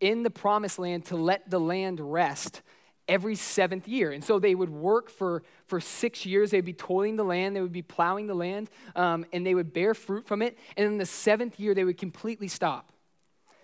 in 0.00 0.22
the 0.22 0.30
promised 0.30 0.78
land 0.78 1.06
to 1.06 1.16
let 1.16 1.50
the 1.50 1.60
land 1.60 2.00
rest 2.00 2.62
every 3.08 3.34
seventh 3.34 3.88
year. 3.88 4.12
And 4.12 4.22
so 4.22 4.38
they 4.38 4.54
would 4.54 4.70
work 4.70 5.10
for, 5.10 5.42
for 5.66 5.80
six 5.80 6.24
years. 6.24 6.52
They'd 6.52 6.64
be 6.64 6.72
toiling 6.72 7.16
the 7.16 7.24
land, 7.24 7.56
they 7.56 7.60
would 7.60 7.72
be 7.72 7.82
plowing 7.82 8.26
the 8.26 8.34
land, 8.34 8.70
um, 8.94 9.26
and 9.32 9.44
they 9.44 9.54
would 9.54 9.72
bear 9.72 9.94
fruit 9.94 10.26
from 10.26 10.42
it. 10.42 10.56
And 10.76 10.86
in 10.86 10.98
the 10.98 11.06
seventh 11.06 11.58
year, 11.58 11.74
they 11.74 11.84
would 11.84 11.98
completely 11.98 12.48
stop. 12.48 12.92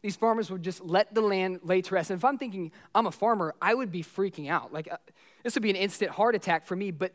These 0.02 0.16
farmers 0.16 0.50
would 0.50 0.62
just 0.62 0.82
let 0.82 1.14
the 1.14 1.20
land 1.20 1.60
lay 1.62 1.80
to 1.82 1.94
rest. 1.94 2.10
And 2.10 2.18
if 2.18 2.24
I'm 2.24 2.38
thinking, 2.38 2.72
I'm 2.94 3.06
a 3.06 3.12
farmer, 3.12 3.54
I 3.62 3.74
would 3.74 3.90
be 3.90 4.02
freaking 4.02 4.48
out. 4.48 4.72
Like, 4.72 4.88
uh, 4.90 4.96
this 5.42 5.54
would 5.54 5.62
be 5.62 5.70
an 5.70 5.76
instant 5.76 6.10
heart 6.10 6.34
attack 6.34 6.66
for 6.66 6.76
me, 6.76 6.90
but 6.90 7.12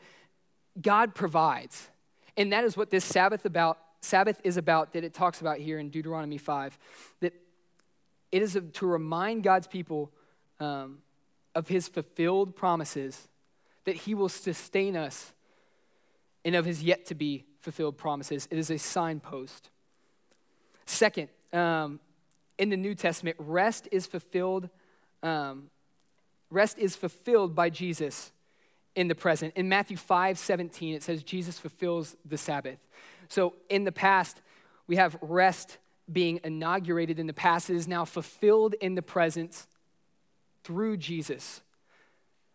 God 0.81 1.13
provides. 1.13 1.89
And 2.37 2.51
that 2.53 2.63
is 2.63 2.77
what 2.77 2.89
this 2.89 3.05
Sabbath 3.05 3.45
about 3.45 3.77
Sabbath 4.01 4.41
is 4.43 4.57
about 4.57 4.93
that 4.93 5.03
it 5.03 5.13
talks 5.13 5.41
about 5.41 5.59
here 5.59 5.77
in 5.77 5.89
Deuteronomy 5.89 6.39
5 6.39 6.77
that 7.19 7.33
it 8.31 8.41
is 8.41 8.57
to 8.73 8.85
remind 8.85 9.43
God's 9.43 9.67
people 9.67 10.11
um, 10.59 10.99
of 11.53 11.67
his 11.67 11.87
fulfilled 11.87 12.55
promises, 12.55 13.27
that 13.85 13.95
he 13.95 14.13
will 14.13 14.29
sustain 14.29 14.95
us, 14.95 15.33
and 16.45 16.55
of 16.55 16.65
his 16.65 16.83
yet 16.83 17.05
to 17.07 17.15
be 17.15 17.45
fulfilled 17.59 17.97
promises. 17.97 18.47
It 18.49 18.57
is 18.57 18.71
a 18.71 18.77
signpost. 18.77 19.69
Second, 20.85 21.29
um, 21.53 21.99
in 22.57 22.69
the 22.69 22.77
New 22.77 22.95
Testament, 22.95 23.35
rest 23.39 23.87
is 23.91 24.05
fulfilled. 24.05 24.69
Um, 25.23 25.69
rest 26.49 26.77
is 26.77 26.95
fulfilled 26.95 27.55
by 27.55 27.69
Jesus 27.69 28.31
in 28.95 29.07
the 29.07 29.15
present. 29.15 29.53
In 29.55 29.69
Matthew 29.69 29.97
5 29.97 30.37
17, 30.37 30.95
it 30.95 31.03
says 31.03 31.23
Jesus 31.23 31.59
fulfills 31.59 32.15
the 32.25 32.37
Sabbath. 32.37 32.77
So 33.29 33.55
in 33.69 33.83
the 33.83 33.91
past, 33.91 34.41
we 34.87 34.97
have 34.97 35.17
rest 35.21 35.77
being 36.11 36.39
inaugurated 36.43 37.19
in 37.19 37.27
the 37.27 37.33
past. 37.33 37.69
It 37.69 37.75
is 37.75 37.87
now 37.87 38.05
fulfilled 38.05 38.75
in 38.81 38.95
the 38.95 39.01
present 39.01 39.65
through 40.63 40.97
Jesus. 40.97 41.61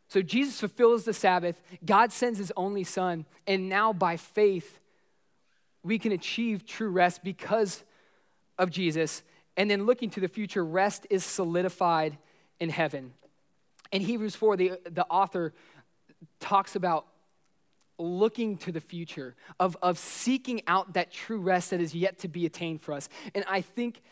So 0.08 0.22
Jesus 0.22 0.60
fulfills 0.60 1.04
the 1.04 1.12
Sabbath, 1.12 1.60
God 1.84 2.12
sends 2.12 2.38
his 2.38 2.52
only 2.56 2.84
son, 2.84 3.26
and 3.46 3.68
now 3.68 3.92
by 3.92 4.16
faith, 4.16 4.78
we 5.82 5.98
can 5.98 6.12
achieve 6.12 6.64
true 6.64 6.90
rest 6.90 7.24
because 7.24 7.82
of 8.58 8.70
Jesus. 8.70 9.22
and 9.58 9.70
then 9.70 9.86
looking 9.86 10.10
to 10.10 10.20
the 10.20 10.28
future, 10.28 10.64
rest 10.64 11.06
is 11.08 11.24
solidified 11.24 12.18
in 12.60 12.68
heaven. 12.68 13.14
In 13.90 14.02
Hebrews 14.02 14.36
4, 14.36 14.56
the, 14.56 14.72
the 14.90 15.06
author 15.06 15.54
talks 16.40 16.76
about 16.76 17.06
looking 17.98 18.56
to 18.58 18.72
the 18.72 18.80
future, 18.80 19.34
of, 19.58 19.76
of 19.82 19.98
seeking 19.98 20.62
out 20.66 20.94
that 20.94 21.10
true 21.10 21.38
rest 21.38 21.70
that 21.70 21.80
is 21.80 21.94
yet 21.94 22.18
to 22.20 22.28
be 22.28 22.46
attained 22.46 22.80
for 22.80 22.92
us. 22.92 23.08
And 23.34 23.44
I 23.48 23.60
think 23.60 24.02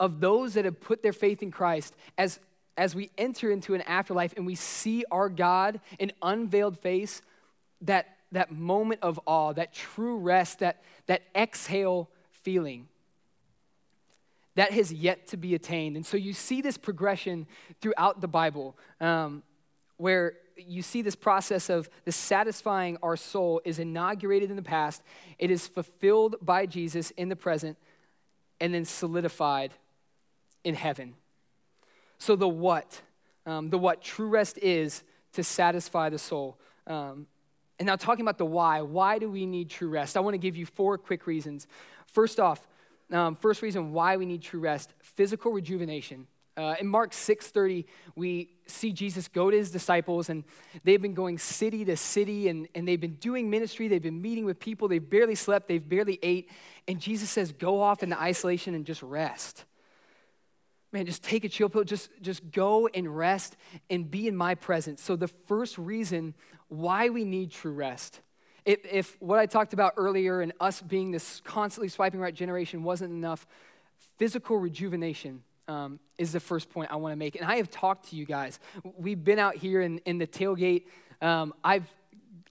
of 0.00 0.20
those 0.20 0.54
that 0.54 0.64
have 0.64 0.80
put 0.80 1.02
their 1.02 1.12
faith 1.12 1.42
in 1.42 1.50
Christ 1.50 1.94
as, 2.16 2.38
as 2.76 2.94
we 2.94 3.10
enter 3.18 3.50
into 3.50 3.74
an 3.74 3.82
afterlife 3.82 4.34
and 4.36 4.46
we 4.46 4.54
see 4.54 5.04
our 5.10 5.28
God 5.28 5.80
in 5.98 6.12
unveiled 6.22 6.78
face, 6.78 7.22
that, 7.82 8.16
that 8.32 8.52
moment 8.52 9.00
of 9.02 9.18
awe, 9.26 9.52
that 9.52 9.72
true 9.72 10.18
rest, 10.18 10.60
that, 10.60 10.82
that 11.06 11.22
exhale 11.34 12.08
feeling 12.32 12.88
that 14.58 14.72
has 14.72 14.92
yet 14.92 15.28
to 15.28 15.36
be 15.36 15.54
attained. 15.54 15.94
And 15.94 16.04
so 16.04 16.16
you 16.16 16.32
see 16.32 16.60
this 16.60 16.76
progression 16.76 17.46
throughout 17.80 18.20
the 18.20 18.26
Bible 18.26 18.76
um, 19.00 19.44
where 19.98 20.34
you 20.58 20.82
see 20.82 21.02
this 21.02 21.14
process 21.14 21.70
of 21.70 21.88
the 22.04 22.12
satisfying 22.12 22.98
our 23.02 23.16
soul 23.16 23.60
is 23.64 23.78
inaugurated 23.78 24.50
in 24.50 24.56
the 24.56 24.62
past, 24.62 25.02
it 25.38 25.50
is 25.50 25.66
fulfilled 25.66 26.36
by 26.42 26.66
Jesus 26.66 27.10
in 27.12 27.28
the 27.28 27.36
present, 27.36 27.76
and 28.60 28.74
then 28.74 28.84
solidified 28.84 29.72
in 30.64 30.74
heaven. 30.74 31.14
So, 32.18 32.34
the 32.34 32.48
what, 32.48 33.00
um, 33.46 33.70
the 33.70 33.78
what 33.78 34.02
true 34.02 34.28
rest 34.28 34.58
is 34.58 35.04
to 35.32 35.44
satisfy 35.44 36.08
the 36.08 36.18
soul. 36.18 36.58
Um, 36.86 37.26
and 37.78 37.86
now, 37.86 37.96
talking 37.96 38.22
about 38.22 38.38
the 38.38 38.46
why, 38.46 38.82
why 38.82 39.18
do 39.18 39.30
we 39.30 39.46
need 39.46 39.70
true 39.70 39.88
rest? 39.88 40.16
I 40.16 40.20
want 40.20 40.34
to 40.34 40.38
give 40.38 40.56
you 40.56 40.66
four 40.66 40.98
quick 40.98 41.26
reasons. 41.26 41.66
First 42.06 42.40
off, 42.40 42.66
um, 43.12 43.36
first 43.36 43.62
reason 43.62 43.92
why 43.92 44.16
we 44.16 44.26
need 44.26 44.42
true 44.42 44.60
rest 44.60 44.92
physical 45.00 45.52
rejuvenation. 45.52 46.26
Uh, 46.58 46.74
in 46.80 46.88
Mark 46.88 47.12
6:30, 47.12 47.86
we 48.16 48.50
see 48.66 48.92
Jesus 48.92 49.28
go 49.28 49.48
to 49.48 49.56
his 49.56 49.70
disciples, 49.70 50.28
and 50.28 50.42
they've 50.82 51.00
been 51.00 51.14
going 51.14 51.38
city 51.38 51.84
to 51.84 51.96
city, 51.96 52.48
and, 52.48 52.66
and 52.74 52.86
they've 52.86 53.00
been 53.00 53.14
doing 53.14 53.48
ministry. 53.48 53.86
They've 53.86 54.02
been 54.02 54.20
meeting 54.20 54.44
with 54.44 54.58
people. 54.58 54.88
They've 54.88 55.08
barely 55.08 55.36
slept. 55.36 55.68
They've 55.68 55.88
barely 55.88 56.18
ate. 56.20 56.50
And 56.88 56.98
Jesus 56.98 57.30
says, 57.30 57.52
"Go 57.52 57.80
off 57.80 58.02
into 58.02 58.20
isolation 58.20 58.74
and 58.74 58.84
just 58.84 59.02
rest." 59.02 59.66
Man, 60.90 61.06
just 61.06 61.22
take 61.22 61.44
a 61.44 61.48
chill 61.48 61.68
pill. 61.68 61.84
Just, 61.84 62.10
just 62.22 62.50
go 62.50 62.88
and 62.88 63.14
rest 63.14 63.56
and 63.88 64.10
be 64.10 64.26
in 64.26 64.34
my 64.34 64.54
presence. 64.54 65.00
So 65.02 65.16
the 65.16 65.28
first 65.28 65.78
reason 65.78 66.34
why 66.68 67.10
we 67.10 67.24
need 67.24 67.52
true 67.52 67.72
rest 67.72 68.20
if, 68.64 68.84
if 68.84 69.16
what 69.18 69.38
I 69.38 69.46
talked 69.46 69.72
about 69.72 69.94
earlier 69.96 70.42
and 70.42 70.52
us 70.60 70.82
being 70.82 71.10
this 71.10 71.40
constantly 71.42 71.88
swiping 71.88 72.20
right 72.20 72.34
generation 72.34 72.82
wasn't 72.82 73.12
enough, 73.12 73.46
physical 74.18 74.58
rejuvenation 74.58 75.42
um, 75.68 76.00
is 76.16 76.32
the 76.32 76.40
first 76.40 76.70
point 76.70 76.90
I 76.90 76.96
want 76.96 77.12
to 77.12 77.16
make. 77.16 77.36
And 77.36 77.44
I 77.44 77.56
have 77.56 77.70
talked 77.70 78.10
to 78.10 78.16
you 78.16 78.24
guys. 78.24 78.58
We've 78.96 79.22
been 79.22 79.38
out 79.38 79.54
here 79.54 79.82
in, 79.82 79.98
in 79.98 80.18
the 80.18 80.26
tailgate. 80.26 80.84
Um, 81.20 81.54
I've 81.62 81.86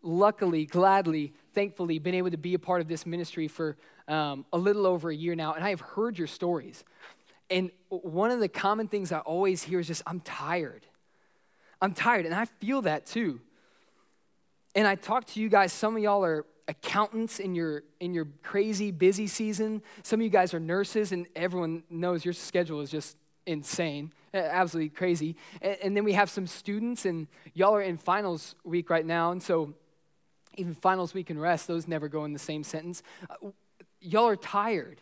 luckily, 0.04 0.66
gladly, 0.66 1.34
thankfully 1.54 2.00
been 2.00 2.16
able 2.16 2.32
to 2.32 2.38
be 2.38 2.54
a 2.54 2.60
part 2.60 2.82
of 2.82 2.88
this 2.88 3.06
ministry 3.06 3.48
for 3.48 3.76
um, 4.08 4.46
a 4.54 4.58
little 4.58 4.86
over 4.86 5.10
a 5.10 5.16
year 5.16 5.36
now, 5.36 5.54
and 5.54 5.64
I 5.64 5.72
have 5.72 5.82
heard 5.82 6.18
your 6.18 6.28
stories. 6.28 6.84
And 7.50 7.72
one 7.90 8.32
of 8.32 8.40
the 8.40 8.48
common 8.48 8.88
things 8.88 9.12
I 9.12 9.20
always 9.20 9.64
hear 9.64 9.80
is 9.80 9.88
just, 9.88 10.04
I'm 10.06 10.20
tired. 10.22 10.86
I'm 11.82 11.94
tired, 11.94 12.26
and 12.26 12.34
I 12.34 12.46
feel 12.46 12.84
that 12.84 13.06
too. 13.06 13.42
And 14.76 14.88
I 14.88 14.96
talked 14.96 15.30
to 15.30 15.42
you 15.42 15.50
guys, 15.50 15.74
some 15.74 15.96
of 15.96 16.04
y'all 16.04 16.24
are 16.24 16.46
accountants 16.68 17.40
in 17.40 17.56
your 17.56 17.84
in 18.00 18.14
your 18.14 18.28
crazy 18.44 18.92
busy 18.92 19.28
season. 19.28 19.82
Some 20.04 20.20
of 20.20 20.24
you 20.24 20.30
guys 20.30 20.54
are 20.54 20.60
nurses, 20.60 21.12
and 21.12 21.28
everyone 21.36 21.84
knows 21.90 22.26
your 22.26 22.34
schedule 22.34 22.82
is 22.82 22.90
just 22.90 23.18
insane, 23.46 24.12
absolutely 24.34 24.90
crazy. 24.90 25.36
And, 25.62 25.78
and 25.84 25.98
then 25.98 26.04
we 26.04 26.14
have 26.14 26.30
some 26.30 26.48
students, 26.48 27.06
and 27.06 27.28
y'all 27.54 27.76
are 27.76 27.82
in 27.82 27.98
finals 27.98 28.56
week 28.64 28.90
right 28.90 29.06
now, 29.06 29.32
and 29.32 29.42
so 29.42 29.74
even 30.58 30.74
finals 30.74 31.14
week 31.14 31.30
and 31.30 31.40
rest, 31.40 31.68
those 31.68 31.88
never 31.88 32.08
go 32.08 32.26
in 32.26 32.34
the 32.34 32.40
same 32.40 32.64
sentence. 32.64 33.04
Uh, 33.30 33.50
y'all 34.02 34.28
are 34.28 34.36
tired. 34.36 35.02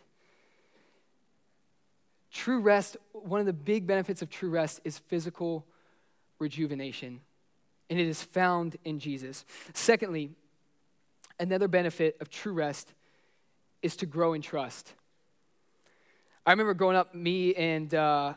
True 2.30 2.60
rest, 2.60 2.98
one 3.12 3.40
of 3.40 3.46
the 3.46 3.54
big 3.54 3.86
benefits 3.86 4.20
of 4.20 4.28
true 4.28 4.50
rest 4.50 4.80
is 4.84 4.98
physical 4.98 5.64
rejuvenation 6.38 7.20
and 7.88 7.98
it 7.98 8.06
is 8.06 8.22
found 8.22 8.76
in 8.84 8.98
Jesus. 8.98 9.44
Secondly, 9.72 10.30
another 11.38 11.68
benefit 11.68 12.16
of 12.20 12.30
true 12.30 12.52
rest 12.52 12.92
is 13.82 13.96
to 13.96 14.06
grow 14.06 14.32
in 14.32 14.42
trust. 14.42 14.92
I 16.44 16.50
remember 16.50 16.74
growing 16.74 16.96
up, 16.96 17.14
me 17.14 17.54
and 17.54 17.92
uh, 17.94 18.34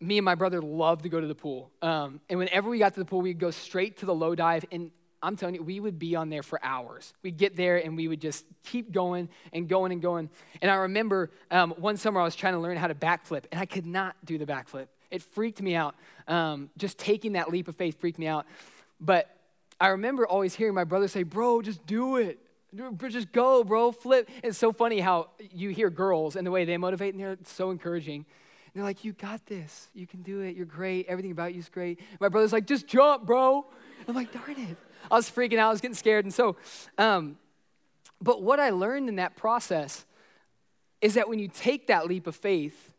me 0.00 0.18
and 0.18 0.24
my 0.24 0.34
brother 0.34 0.60
loved 0.60 1.04
to 1.04 1.08
go 1.08 1.20
to 1.20 1.26
the 1.26 1.34
pool. 1.34 1.70
Um, 1.82 2.20
and 2.28 2.38
whenever 2.38 2.68
we 2.68 2.78
got 2.78 2.94
to 2.94 3.00
the 3.00 3.06
pool, 3.06 3.22
we'd 3.22 3.38
go 3.38 3.50
straight 3.50 3.98
to 3.98 4.06
the 4.06 4.14
low 4.14 4.34
dive. 4.34 4.64
And 4.70 4.90
I'm 5.22 5.36
telling 5.36 5.54
you, 5.54 5.62
we 5.62 5.80
would 5.80 5.98
be 5.98 6.16
on 6.16 6.28
there 6.28 6.42
for 6.42 6.60
hours. 6.62 7.14
We'd 7.22 7.38
get 7.38 7.56
there 7.56 7.78
and 7.78 7.96
we 7.96 8.08
would 8.08 8.20
just 8.20 8.44
keep 8.62 8.92
going 8.92 9.30
and 9.52 9.68
going 9.68 9.92
and 9.92 10.02
going. 10.02 10.28
And 10.60 10.70
I 10.70 10.74
remember 10.74 11.30
um, 11.50 11.70
one 11.78 11.96
summer 11.96 12.20
I 12.20 12.24
was 12.24 12.36
trying 12.36 12.54
to 12.54 12.60
learn 12.60 12.76
how 12.76 12.88
to 12.88 12.94
backflip, 12.94 13.44
and 13.50 13.60
I 13.60 13.64
could 13.64 13.86
not 13.86 14.16
do 14.24 14.36
the 14.36 14.46
backflip. 14.46 14.88
It 15.10 15.22
freaked 15.22 15.62
me 15.62 15.74
out. 15.74 15.94
Um, 16.28 16.70
just 16.76 16.98
taking 16.98 17.32
that 17.32 17.50
leap 17.50 17.68
of 17.68 17.76
faith 17.76 18.00
freaked 18.00 18.18
me 18.18 18.26
out. 18.26 18.46
But 19.00 19.33
I 19.84 19.88
remember 19.88 20.26
always 20.26 20.54
hearing 20.54 20.72
my 20.72 20.84
brother 20.84 21.08
say, 21.08 21.24
Bro, 21.24 21.60
just 21.60 21.84
do 21.84 22.16
it. 22.16 22.38
Just 23.06 23.32
go, 23.32 23.62
bro, 23.62 23.92
flip. 23.92 24.30
It's 24.42 24.56
so 24.56 24.72
funny 24.72 24.98
how 24.98 25.28
you 25.52 25.68
hear 25.68 25.90
girls 25.90 26.36
and 26.36 26.46
the 26.46 26.50
way 26.50 26.64
they 26.64 26.78
motivate, 26.78 27.12
and 27.12 27.22
they're 27.22 27.36
so 27.44 27.70
encouraging. 27.70 28.24
And 28.24 28.72
they're 28.74 28.82
like, 28.82 29.04
You 29.04 29.12
got 29.12 29.44
this. 29.44 29.90
You 29.92 30.06
can 30.06 30.22
do 30.22 30.40
it. 30.40 30.56
You're 30.56 30.64
great. 30.64 31.04
Everything 31.06 31.32
about 31.32 31.52
you 31.52 31.60
is 31.60 31.68
great. 31.68 32.00
My 32.18 32.30
brother's 32.30 32.50
like, 32.50 32.66
Just 32.66 32.86
jump, 32.86 33.26
bro. 33.26 33.66
I'm 34.08 34.14
like, 34.14 34.32
Darn 34.32 34.58
it. 34.58 34.78
I 35.10 35.16
was 35.16 35.28
freaking 35.30 35.58
out. 35.58 35.68
I 35.68 35.72
was 35.72 35.82
getting 35.82 35.94
scared. 35.94 36.24
And 36.24 36.32
so, 36.32 36.56
um, 36.96 37.36
but 38.22 38.42
what 38.42 38.60
I 38.60 38.70
learned 38.70 39.10
in 39.10 39.16
that 39.16 39.36
process 39.36 40.06
is 41.02 41.12
that 41.12 41.28
when 41.28 41.38
you 41.38 41.48
take 41.48 41.88
that 41.88 42.06
leap 42.06 42.26
of 42.26 42.34
faith, 42.34 42.94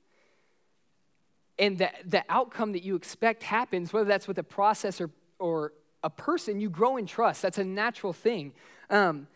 and 1.58 1.80
the, 1.80 1.89
the 2.06 2.24
outcome 2.30 2.74
that 2.74 2.84
you 2.84 2.95
expect 2.95 3.41
happens, 3.41 3.91
whether 3.91 4.06
that's 4.06 4.28
with 4.28 4.38
a 4.38 4.43
process 4.43 5.02
or, 5.02 5.10
or 5.39 5.71
a 6.06 6.10
person, 6.10 6.60
you 6.60 6.70
grow 6.70 6.98
in 6.98 7.08
trust. 7.08 7.41
That's 7.41 7.58
a 7.58 7.63
natural 7.63 8.13
thing. 8.13 8.54
Um, 8.91 9.28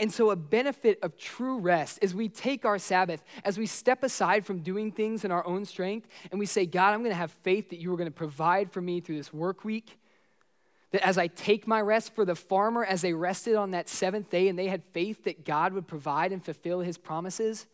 and 0.00 0.12
so, 0.12 0.30
a 0.30 0.36
benefit 0.36 0.98
of 1.02 1.16
true 1.16 1.58
rest 1.58 2.00
is 2.02 2.14
we 2.14 2.28
take 2.28 2.64
our 2.64 2.78
Sabbath, 2.78 3.22
as 3.44 3.56
we 3.56 3.66
step 3.66 4.02
aside 4.02 4.44
from 4.44 4.60
doing 4.60 4.92
things 4.92 5.24
in 5.24 5.30
our 5.32 5.46
own 5.46 5.64
strength, 5.64 6.08
and 6.30 6.38
we 6.38 6.46
say, 6.46 6.66
God, 6.66 6.92
I'm 6.92 7.00
going 7.00 7.10
to 7.10 7.16
have 7.16 7.32
faith 7.32 7.70
that 7.70 7.80
you 7.80 7.92
are 7.92 7.96
going 7.96 8.10
to 8.10 8.14
provide 8.14 8.70
for 8.70 8.80
me 8.80 9.00
through 9.00 9.16
this 9.16 9.32
work 9.32 9.64
week. 9.64 9.98
That 10.90 11.06
as 11.06 11.18
I 11.18 11.26
take 11.26 11.66
my 11.66 11.80
rest 11.80 12.14
for 12.14 12.24
the 12.24 12.34
farmer, 12.34 12.84
as 12.84 13.02
they 13.02 13.12
rested 13.12 13.56
on 13.56 13.72
that 13.72 13.88
seventh 13.88 14.30
day 14.30 14.48
and 14.48 14.58
they 14.58 14.68
had 14.68 14.82
faith 14.92 15.24
that 15.24 15.44
God 15.44 15.72
would 15.72 15.86
provide 15.86 16.32
and 16.32 16.44
fulfill 16.44 16.80
his 16.80 16.96
promises, 16.96 17.66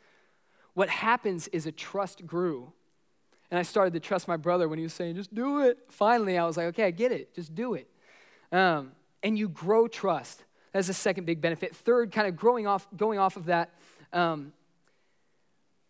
what 0.73 0.89
happens 0.89 1.49
is 1.49 1.67
a 1.67 1.73
trust 1.73 2.27
grew. 2.27 2.73
And 3.51 3.59
I 3.59 3.63
started 3.63 3.93
to 3.95 4.01
trust 4.01 4.27
my 4.27 4.37
brother 4.37 4.69
when 4.69 4.79
he 4.79 4.83
was 4.83 4.95
saying, 4.95 5.15
just 5.15 5.33
do 5.35 5.61
it. 5.61 5.79
Finally, 5.91 6.39
I 6.39 6.45
was 6.45 6.57
like, 6.57 6.67
okay, 6.69 6.85
I 6.85 6.91
get 6.91 7.13
it. 7.13 7.35
Just 7.35 7.55
do 7.55 7.75
it. 7.75 7.89
Um, 8.55 8.93
and 9.25 9.37
you 9.37 9.49
grow 9.49 9.89
trust. 9.89 10.45
That's 10.73 10.87
the 10.87 10.95
second 10.95 11.25
big 11.25 11.41
benefit. 11.41 11.75
Third, 11.75 12.13
kind 12.13 12.29
of 12.29 12.37
growing 12.37 12.69
off, 12.69 12.87
going 12.97 13.19
off 13.19 13.37
of 13.37 13.47
that, 13.47 13.75
um, 14.13 14.53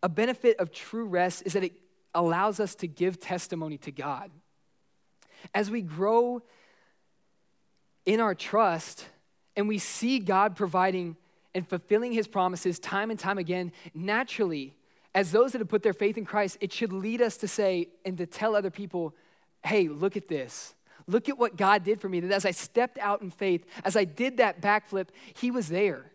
a 0.03 0.09
benefit 0.09 0.59
of 0.59 0.72
true 0.72 1.05
rest 1.05 1.42
is 1.44 1.53
that 1.53 1.62
it 1.62 1.72
allows 2.14 2.61
us 2.61 2.74
to 2.77 2.87
give 2.87 3.20
testimony 3.20 3.77
to 3.79 3.90
God. 3.90 4.31
As 5.55 5.70
we 5.70 5.83
grow 5.83 6.42
in 8.07 8.18
our 8.18 8.35
trust 8.35 9.07
and 9.57 9.68
we 9.68 9.77
see 9.77 10.18
God 10.18 10.57
providing 10.57 11.16
and 11.55 11.68
fulfilling 11.68 12.12
his 12.12 12.27
promises 12.27 12.79
time 12.79 13.11
and 13.11 13.20
time 13.20 13.37
again, 13.37 13.72
naturally, 13.92 14.74
as 15.14 15.33
those 15.33 15.53
that 15.53 15.59
have 15.59 15.68
put 15.68 15.83
their 15.83 15.92
faith 15.92 16.16
in 16.16 16.24
Christ, 16.24 16.57
it 16.62 16.72
should 16.72 16.94
lead 16.94 17.20
us 17.20 17.37
to 17.38 17.48
say 17.48 17.88
and 18.07 18.16
to 18.16 18.27
tell 18.27 18.57
other 18.57 18.70
people, 18.70 19.14
hey, 19.64 19.88
look 19.88 20.16
at 20.16 20.29
this. 20.29 20.74
Look 21.07 21.29
at 21.29 21.38
what 21.38 21.57
God 21.57 21.85
did 21.85 22.01
for 22.01 22.09
me. 22.09 22.21
That 22.21 22.33
as 22.33 22.47
I 22.47 22.51
stepped 22.51 22.99
out 22.99 23.23
in 23.23 23.31
faith, 23.31 23.64
as 23.85 23.97
I 23.97 24.05
did 24.05 24.38
that 24.38 24.61
backflip, 24.61 25.09
He 25.35 25.51
was 25.51 25.69
there. 25.69 26.12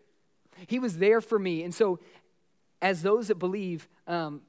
He 0.66 0.78
was 0.78 0.98
there 0.98 1.20
for 1.20 1.38
me. 1.38 1.62
And 1.62 1.74
so, 1.74 2.00
as 2.82 3.02
those 3.02 3.28
that 3.28 3.36
believe, 3.36 3.88
um, 4.06 4.42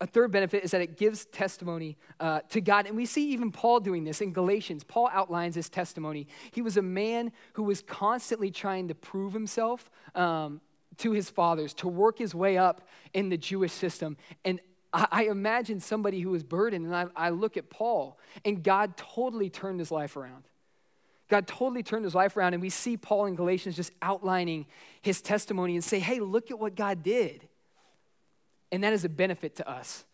a 0.00 0.06
third 0.06 0.32
benefit 0.32 0.64
is 0.64 0.72
that 0.72 0.80
it 0.80 0.98
gives 0.98 1.24
testimony 1.26 1.96
uh, 2.20 2.40
to 2.50 2.60
God. 2.60 2.86
And 2.86 2.96
we 2.96 3.06
see 3.06 3.30
even 3.30 3.52
Paul 3.52 3.80
doing 3.80 4.04
this 4.04 4.20
in 4.20 4.32
Galatians. 4.32 4.84
Paul 4.84 5.08
outlines 5.12 5.54
his 5.54 5.68
testimony. 5.68 6.26
He 6.50 6.62
was 6.62 6.76
a 6.76 6.82
man 6.82 7.32
who 7.54 7.62
was 7.62 7.80
constantly 7.82 8.50
trying 8.50 8.88
to 8.88 8.94
prove 8.94 9.32
himself 9.32 9.90
um, 10.14 10.60
to 10.98 11.12
his 11.12 11.30
fathers, 11.30 11.74
to 11.74 11.88
work 11.88 12.18
his 12.18 12.34
way 12.34 12.58
up 12.58 12.86
in 13.12 13.28
the 13.28 13.36
Jewish 13.36 13.72
system. 13.72 14.16
And 14.44 14.60
I, 14.94 15.06
I 15.10 15.22
imagine 15.24 15.80
somebody 15.80 16.20
who 16.20 16.30
was 16.30 16.42
burdened, 16.42 16.86
and 16.86 16.94
I, 16.94 17.06
I 17.16 17.30
look 17.30 17.56
at 17.56 17.68
Paul, 17.68 18.16
and 18.44 18.62
God 18.62 18.96
totally 18.96 19.50
turned 19.50 19.80
his 19.80 19.90
life 19.90 20.16
around. 20.16 20.44
God 21.28 21.46
totally 21.46 21.82
turned 21.82 22.04
his 22.04 22.14
life 22.14 22.36
around, 22.36 22.54
and 22.54 22.62
we 22.62 22.70
see 22.70 22.96
Paul 22.96 23.26
in 23.26 23.34
Galatians 23.34 23.76
just 23.76 23.92
outlining 24.00 24.66
his 25.02 25.20
testimony 25.20 25.74
and 25.74 25.82
say, 25.82 25.98
hey, 25.98 26.20
look 26.20 26.50
at 26.50 26.58
what 26.58 26.76
God 26.76 27.02
did. 27.02 27.46
And 28.70 28.84
that 28.84 28.92
is 28.92 29.04
a 29.04 29.08
benefit 29.08 29.56
to 29.56 29.68
us 29.68 30.04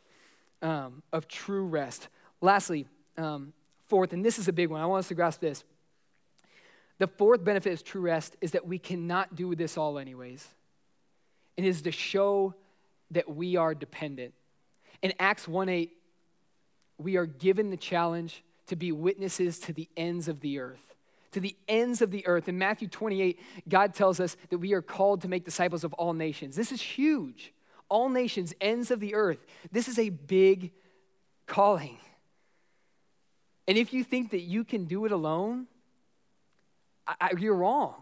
um, 0.62 1.02
of 1.12 1.28
true 1.28 1.66
rest. 1.66 2.08
Lastly, 2.40 2.86
um, 3.18 3.52
fourth, 3.88 4.12
and 4.12 4.24
this 4.24 4.38
is 4.38 4.48
a 4.48 4.52
big 4.52 4.70
one, 4.70 4.80
I 4.80 4.86
want 4.86 5.00
us 5.00 5.08
to 5.08 5.14
grasp 5.14 5.40
this. 5.40 5.64
The 6.98 7.06
fourth 7.06 7.42
benefit 7.42 7.72
of 7.72 7.84
true 7.84 8.02
rest 8.02 8.36
is 8.40 8.52
that 8.52 8.66
we 8.66 8.78
cannot 8.78 9.34
do 9.34 9.54
this 9.54 9.76
all, 9.76 9.98
anyways. 9.98 10.46
It 11.56 11.64
is 11.64 11.82
to 11.82 11.90
show 11.90 12.54
that 13.10 13.34
we 13.34 13.56
are 13.56 13.74
dependent. 13.74 14.34
In 15.02 15.12
Acts 15.18 15.48
1 15.48 15.68
8, 15.68 15.90
we 16.98 17.16
are 17.16 17.26
given 17.26 17.70
the 17.70 17.76
challenge 17.76 18.44
to 18.66 18.76
be 18.76 18.92
witnesses 18.92 19.58
to 19.60 19.72
the 19.72 19.88
ends 19.96 20.28
of 20.28 20.40
the 20.40 20.58
earth. 20.58 20.94
To 21.32 21.40
the 21.40 21.56
ends 21.68 22.02
of 22.02 22.10
the 22.10 22.26
earth. 22.26 22.48
In 22.48 22.58
Matthew 22.58 22.88
28, 22.88 23.38
God 23.68 23.94
tells 23.94 24.20
us 24.20 24.36
that 24.50 24.58
we 24.58 24.72
are 24.74 24.82
called 24.82 25.22
to 25.22 25.28
make 25.28 25.44
disciples 25.44 25.84
of 25.84 25.92
all 25.94 26.12
nations. 26.12 26.56
This 26.56 26.72
is 26.72 26.82
huge. 26.82 27.52
All 27.88 28.08
nations, 28.08 28.54
ends 28.60 28.90
of 28.90 29.00
the 29.00 29.14
earth. 29.14 29.44
This 29.72 29.88
is 29.88 29.98
a 29.98 30.10
big 30.10 30.72
calling. 31.46 31.98
And 33.66 33.78
if 33.78 33.92
you 33.92 34.04
think 34.04 34.30
that 34.30 34.40
you 34.40 34.64
can 34.64 34.84
do 34.84 35.04
it 35.04 35.12
alone, 35.12 35.66
I, 37.06 37.14
I, 37.20 37.30
you're 37.38 37.54
wrong. 37.54 37.94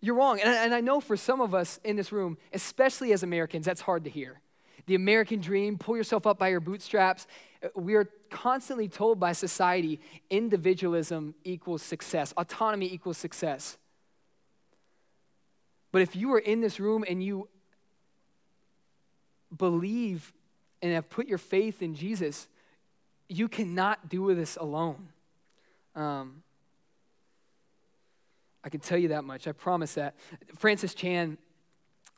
You're 0.00 0.14
wrong. 0.14 0.40
And, 0.40 0.48
and 0.48 0.74
I 0.74 0.80
know 0.80 1.00
for 1.00 1.16
some 1.16 1.40
of 1.40 1.54
us 1.54 1.78
in 1.84 1.96
this 1.96 2.12
room, 2.12 2.38
especially 2.52 3.12
as 3.12 3.22
Americans, 3.22 3.66
that's 3.66 3.82
hard 3.82 4.04
to 4.04 4.10
hear. 4.10 4.40
The 4.86 4.94
American 4.94 5.40
dream, 5.40 5.78
pull 5.78 5.96
yourself 5.96 6.26
up 6.26 6.38
by 6.38 6.48
your 6.48 6.60
bootstraps. 6.60 7.26
We 7.74 7.94
are 7.94 8.08
constantly 8.30 8.88
told 8.88 9.20
by 9.20 9.32
society 9.32 10.00
individualism 10.30 11.34
equals 11.44 11.82
success, 11.82 12.32
autonomy 12.36 12.92
equals 12.92 13.18
success. 13.18 13.76
But 15.92 16.02
if 16.02 16.14
you 16.14 16.32
are 16.34 16.38
in 16.38 16.60
this 16.60 16.78
room 16.78 17.04
and 17.08 17.22
you 17.22 17.48
believe 19.56 20.32
and 20.80 20.92
have 20.92 21.10
put 21.10 21.26
your 21.26 21.38
faith 21.38 21.82
in 21.82 21.94
Jesus, 21.94 22.48
you 23.28 23.48
cannot 23.48 24.08
do 24.08 24.34
this 24.34 24.56
alone. 24.56 25.08
Um, 25.94 26.42
I 28.62 28.68
can 28.68 28.80
tell 28.80 28.98
you 28.98 29.08
that 29.08 29.24
much. 29.24 29.48
I 29.48 29.52
promise 29.52 29.94
that. 29.94 30.14
Francis 30.56 30.94
Chan, 30.94 31.38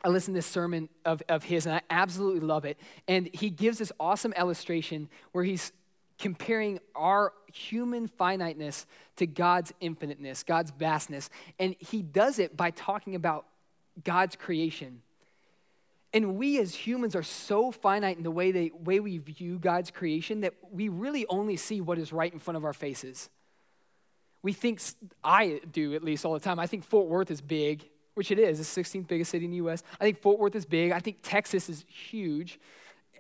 I 0.04 0.08
listened 0.08 0.34
to 0.34 0.38
this 0.38 0.46
sermon 0.46 0.88
of, 1.04 1.22
of 1.28 1.44
his, 1.44 1.66
and 1.66 1.76
I 1.76 1.80
absolutely 1.90 2.40
love 2.40 2.64
it. 2.64 2.78
And 3.06 3.28
he 3.32 3.50
gives 3.50 3.78
this 3.78 3.92
awesome 4.00 4.32
illustration 4.32 5.08
where 5.32 5.44
he's 5.44 5.72
comparing 6.18 6.78
our 6.94 7.32
human 7.52 8.06
finiteness 8.06 8.86
to 9.16 9.26
God's 9.26 9.72
infiniteness, 9.80 10.42
God's 10.42 10.70
vastness. 10.70 11.30
And 11.58 11.74
he 11.78 12.02
does 12.02 12.38
it 12.38 12.56
by 12.56 12.70
talking 12.70 13.14
about 13.14 13.46
God's 14.04 14.36
creation. 14.36 15.02
And 16.14 16.36
we 16.36 16.60
as 16.60 16.74
humans 16.74 17.16
are 17.16 17.22
so 17.22 17.70
finite 17.70 18.18
in 18.18 18.22
the 18.22 18.30
way, 18.30 18.52
they, 18.52 18.70
way 18.70 19.00
we 19.00 19.18
view 19.18 19.58
God's 19.58 19.90
creation 19.90 20.40
that 20.42 20.54
we 20.70 20.88
really 20.88 21.26
only 21.26 21.56
see 21.56 21.80
what 21.80 21.98
is 21.98 22.12
right 22.12 22.32
in 22.32 22.38
front 22.38 22.56
of 22.56 22.64
our 22.64 22.72
faces. 22.74 23.30
We 24.42 24.52
think, 24.52 24.80
I 25.24 25.60
do 25.70 25.94
at 25.94 26.04
least 26.04 26.24
all 26.24 26.34
the 26.34 26.40
time, 26.40 26.58
I 26.58 26.66
think 26.66 26.84
Fort 26.84 27.08
Worth 27.08 27.30
is 27.30 27.40
big, 27.40 27.88
which 28.14 28.30
it 28.30 28.38
is, 28.38 28.58
the 28.58 28.82
16th 28.82 29.06
biggest 29.06 29.30
city 29.30 29.44
in 29.44 29.50
the 29.50 29.56
US. 29.58 29.82
I 30.00 30.04
think 30.04 30.20
Fort 30.20 30.38
Worth 30.38 30.54
is 30.54 30.64
big. 30.64 30.92
I 30.92 31.00
think 31.00 31.18
Texas 31.22 31.68
is 31.68 31.84
huge. 31.88 32.58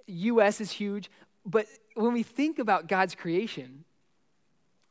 US 0.06 0.60
is 0.60 0.70
huge. 0.70 1.10
But 1.44 1.66
when 1.94 2.12
we 2.12 2.22
think 2.22 2.58
about 2.58 2.88
God's 2.88 3.14
creation, 3.14 3.84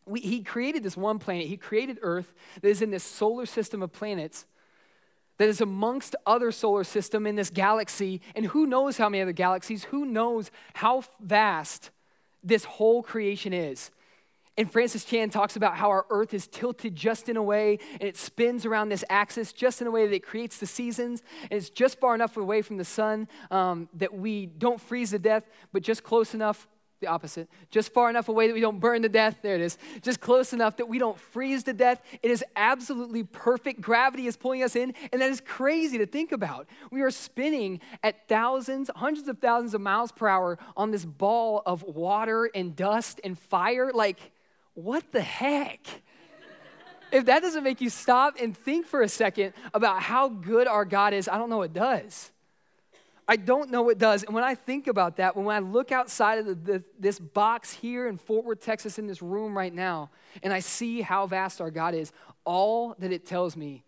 we, 0.05 0.19
He 0.19 0.41
created 0.41 0.83
this 0.83 0.97
one 0.97 1.19
planet. 1.19 1.47
He 1.47 1.57
created 1.57 1.99
Earth 2.01 2.33
that 2.61 2.67
is 2.67 2.81
in 2.81 2.91
this 2.91 3.03
solar 3.03 3.45
system 3.45 3.81
of 3.81 3.91
planets 3.91 4.45
that 5.37 5.49
is 5.49 5.59
amongst 5.59 6.15
other 6.27 6.51
solar 6.51 6.83
system 6.83 7.25
in 7.25 7.35
this 7.35 7.49
galaxy 7.49 8.21
and 8.35 8.45
who 8.45 8.67
knows 8.67 8.97
how 8.97 9.09
many 9.09 9.23
other 9.23 9.31
galaxies 9.31 9.85
who 9.85 10.05
knows 10.05 10.51
how 10.75 11.03
vast 11.19 11.89
this 12.43 12.63
whole 12.63 13.01
creation 13.01 13.51
is 13.51 13.89
and 14.57 14.71
Francis 14.71 15.05
Chan 15.05 15.29
talks 15.29 15.55
about 15.55 15.77
how 15.77 15.89
our 15.89 16.05
earth 16.09 16.33
is 16.33 16.45
tilted 16.45 16.95
just 16.95 17.29
in 17.29 17.37
a 17.37 17.43
way 17.43 17.79
and 17.93 18.03
it 18.03 18.17
spins 18.17 18.65
around 18.65 18.89
this 18.89 19.03
axis 19.09 19.53
just 19.53 19.81
in 19.81 19.87
a 19.87 19.91
way 19.91 20.05
that 20.05 20.13
it 20.13 20.23
creates 20.23 20.57
the 20.57 20.67
seasons. 20.67 21.23
And 21.43 21.53
it's 21.53 21.69
just 21.69 21.99
far 21.99 22.13
enough 22.15 22.35
away 22.35 22.61
from 22.61 22.77
the 22.77 22.85
sun 22.85 23.29
um, 23.49 23.87
that 23.93 24.13
we 24.13 24.45
don't 24.45 24.81
freeze 24.81 25.11
to 25.11 25.19
death, 25.19 25.43
but 25.71 25.83
just 25.83 26.03
close 26.03 26.33
enough, 26.33 26.67
the 26.99 27.07
opposite, 27.07 27.49
just 27.71 27.93
far 27.93 28.09
enough 28.09 28.27
away 28.27 28.47
that 28.47 28.53
we 28.53 28.59
don't 28.59 28.79
burn 28.79 29.01
to 29.03 29.09
death. 29.09 29.37
There 29.41 29.55
it 29.55 29.61
is. 29.61 29.77
Just 30.01 30.19
close 30.19 30.51
enough 30.51 30.75
that 30.77 30.89
we 30.89 30.99
don't 30.99 31.17
freeze 31.17 31.63
to 31.63 31.73
death. 31.73 32.01
It 32.21 32.29
is 32.29 32.43
absolutely 32.57 33.23
perfect. 33.23 33.79
Gravity 33.79 34.27
is 34.27 34.35
pulling 34.35 34.63
us 34.63 34.75
in, 34.75 34.93
and 35.13 35.21
that 35.21 35.31
is 35.31 35.41
crazy 35.41 35.97
to 35.97 36.05
think 36.05 36.33
about. 36.33 36.67
We 36.91 37.01
are 37.01 37.09
spinning 37.09 37.79
at 38.03 38.27
thousands, 38.27 38.91
hundreds 38.95 39.29
of 39.29 39.39
thousands 39.39 39.73
of 39.73 39.81
miles 39.81 40.11
per 40.11 40.27
hour 40.27 40.59
on 40.75 40.91
this 40.91 41.05
ball 41.05 41.63
of 41.65 41.83
water 41.83 42.51
and 42.53 42.75
dust 42.75 43.21
and 43.23 43.39
fire. 43.39 43.91
Like, 43.91 44.19
what 44.73 45.12
the 45.12 45.21
heck? 45.21 45.79
if 47.12 47.25
that 47.25 47.41
doesn't 47.41 47.63
make 47.63 47.81
you 47.81 47.89
stop 47.89 48.38
and 48.41 48.55
think 48.55 48.86
for 48.86 49.01
a 49.01 49.10
second 49.10 49.53
about 49.73 50.01
how 50.01 50.29
good 50.29 50.67
our 50.67 50.86
God 50.86 51.13
is, 51.13 51.27
I 51.27 51.38
don't 51.38 51.49
know 51.49 51.57
what 51.57 51.73
does. 51.73 52.31
I 53.27 53.36
don't 53.36 53.69
know 53.69 53.81
what 53.81 53.97
does. 53.97 54.23
And 54.23 54.34
when 54.34 54.43
I 54.43 54.55
think 54.55 54.88
about 54.88 55.17
that, 55.17 55.36
when 55.36 55.47
I 55.47 55.60
look 55.60 55.91
outside 55.91 56.39
of 56.39 56.45
the, 56.45 56.55
the, 56.55 56.84
this 56.99 57.19
box 57.19 57.71
here 57.71 58.07
in 58.07 58.17
Fort 58.17 58.45
Worth, 58.45 58.62
Texas, 58.62 58.97
in 58.99 59.07
this 59.07 59.21
room 59.21 59.57
right 59.57 59.73
now, 59.73 60.10
and 60.43 60.51
I 60.51 60.60
see 60.60 61.01
how 61.01 61.27
vast 61.27 61.62
our 61.62 61.71
God 61.71 61.93
is, 61.93 62.12
all 62.45 62.95
that 62.99 63.12
it 63.12 63.25
tells 63.25 63.55
me 63.55 63.84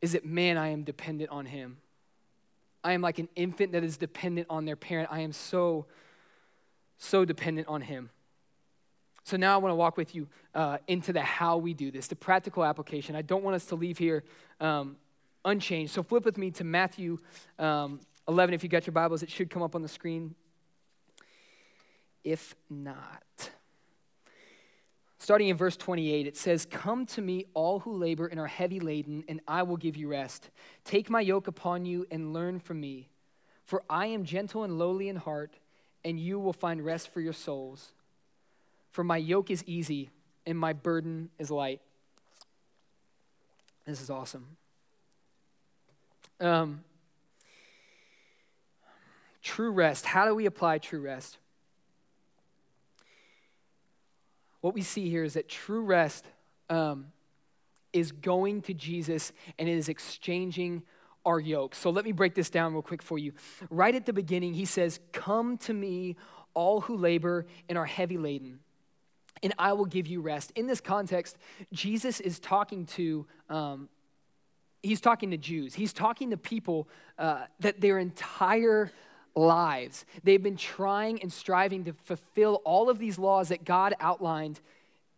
is 0.00 0.12
that, 0.12 0.24
man, 0.24 0.56
I 0.56 0.68
am 0.68 0.84
dependent 0.84 1.30
on 1.30 1.46
Him. 1.46 1.78
I 2.84 2.92
am 2.92 3.00
like 3.00 3.18
an 3.18 3.28
infant 3.36 3.72
that 3.72 3.84
is 3.84 3.96
dependent 3.96 4.46
on 4.48 4.64
their 4.64 4.76
parent. 4.76 5.08
I 5.12 5.20
am 5.20 5.32
so, 5.32 5.86
so 6.98 7.24
dependent 7.24 7.68
on 7.68 7.82
Him. 7.82 8.10
So 9.24 9.36
now 9.36 9.54
I 9.54 9.56
want 9.58 9.70
to 9.70 9.76
walk 9.76 9.96
with 9.96 10.14
you 10.14 10.28
uh, 10.54 10.78
into 10.88 11.12
the 11.12 11.20
how 11.20 11.56
we 11.56 11.74
do 11.74 11.90
this, 11.90 12.08
the 12.08 12.16
practical 12.16 12.64
application. 12.64 13.14
I 13.14 13.22
don't 13.22 13.44
want 13.44 13.54
us 13.54 13.66
to 13.66 13.76
leave 13.76 13.98
here 13.98 14.24
um, 14.60 14.96
unchanged. 15.44 15.92
So 15.92 16.02
flip 16.02 16.24
with 16.24 16.38
me 16.38 16.50
to 16.52 16.64
Matthew 16.64 17.18
um, 17.58 18.00
11. 18.28 18.54
If 18.54 18.62
you 18.62 18.68
got 18.68 18.86
your 18.86 18.92
Bibles, 18.92 19.22
it 19.22 19.30
should 19.30 19.50
come 19.50 19.62
up 19.62 19.74
on 19.74 19.82
the 19.82 19.88
screen. 19.88 20.34
If 22.24 22.54
not, 22.70 23.50
starting 25.18 25.48
in 25.48 25.56
verse 25.56 25.76
28, 25.76 26.26
it 26.26 26.36
says, 26.36 26.66
Come 26.66 27.04
to 27.06 27.22
me, 27.22 27.46
all 27.52 27.80
who 27.80 27.96
labor 27.96 28.26
and 28.26 28.38
are 28.38 28.46
heavy 28.46 28.78
laden, 28.78 29.24
and 29.28 29.40
I 29.48 29.64
will 29.64 29.76
give 29.76 29.96
you 29.96 30.08
rest. 30.08 30.50
Take 30.84 31.10
my 31.10 31.20
yoke 31.20 31.48
upon 31.48 31.84
you 31.84 32.06
and 32.12 32.32
learn 32.32 32.60
from 32.60 32.80
me, 32.80 33.08
for 33.64 33.82
I 33.90 34.06
am 34.06 34.24
gentle 34.24 34.62
and 34.62 34.78
lowly 34.78 35.08
in 35.08 35.16
heart, 35.16 35.58
and 36.04 36.18
you 36.18 36.38
will 36.38 36.52
find 36.52 36.84
rest 36.84 37.12
for 37.12 37.20
your 37.20 37.32
souls. 37.32 37.92
For 38.92 39.02
my 39.02 39.16
yoke 39.16 39.50
is 39.50 39.64
easy 39.66 40.10
and 40.46 40.56
my 40.56 40.74
burden 40.74 41.30
is 41.38 41.50
light. 41.50 41.80
This 43.86 44.00
is 44.00 44.10
awesome. 44.10 44.46
Um, 46.40 46.84
true 49.42 49.70
rest. 49.70 50.04
How 50.04 50.26
do 50.26 50.34
we 50.34 50.46
apply 50.46 50.78
true 50.78 51.00
rest? 51.00 51.38
What 54.60 54.74
we 54.74 54.82
see 54.82 55.08
here 55.08 55.24
is 55.24 55.34
that 55.34 55.48
true 55.48 55.82
rest 55.82 56.24
um, 56.68 57.06
is 57.92 58.12
going 58.12 58.62
to 58.62 58.74
Jesus 58.74 59.32
and 59.58 59.68
is 59.68 59.88
exchanging 59.88 60.82
our 61.24 61.40
yoke. 61.40 61.74
So 61.74 61.90
let 61.90 62.04
me 62.04 62.12
break 62.12 62.34
this 62.34 62.50
down 62.50 62.72
real 62.72 62.82
quick 62.82 63.02
for 63.02 63.18
you. 63.18 63.32
Right 63.70 63.94
at 63.94 64.06
the 64.06 64.12
beginning, 64.12 64.54
he 64.54 64.64
says, 64.64 65.00
Come 65.12 65.56
to 65.58 65.72
me, 65.72 66.16
all 66.54 66.82
who 66.82 66.96
labor 66.96 67.46
and 67.68 67.78
are 67.78 67.86
heavy 67.86 68.18
laden 68.18 68.60
and 69.42 69.52
I 69.58 69.72
will 69.72 69.86
give 69.86 70.06
you 70.06 70.20
rest. 70.20 70.52
In 70.54 70.66
this 70.66 70.80
context, 70.80 71.36
Jesus 71.72 72.20
is 72.20 72.38
talking 72.38 72.86
to, 72.86 73.26
um, 73.48 73.88
he's 74.82 75.00
talking 75.00 75.30
to 75.30 75.36
Jews. 75.36 75.74
He's 75.74 75.92
talking 75.92 76.30
to 76.30 76.36
people 76.36 76.88
uh, 77.18 77.44
that 77.60 77.80
their 77.80 77.98
entire 77.98 78.90
lives, 79.34 80.04
they've 80.22 80.42
been 80.42 80.56
trying 80.56 81.20
and 81.22 81.32
striving 81.32 81.84
to 81.84 81.92
fulfill 82.04 82.60
all 82.64 82.90
of 82.90 82.98
these 82.98 83.18
laws 83.18 83.48
that 83.48 83.64
God 83.64 83.94
outlined 84.00 84.60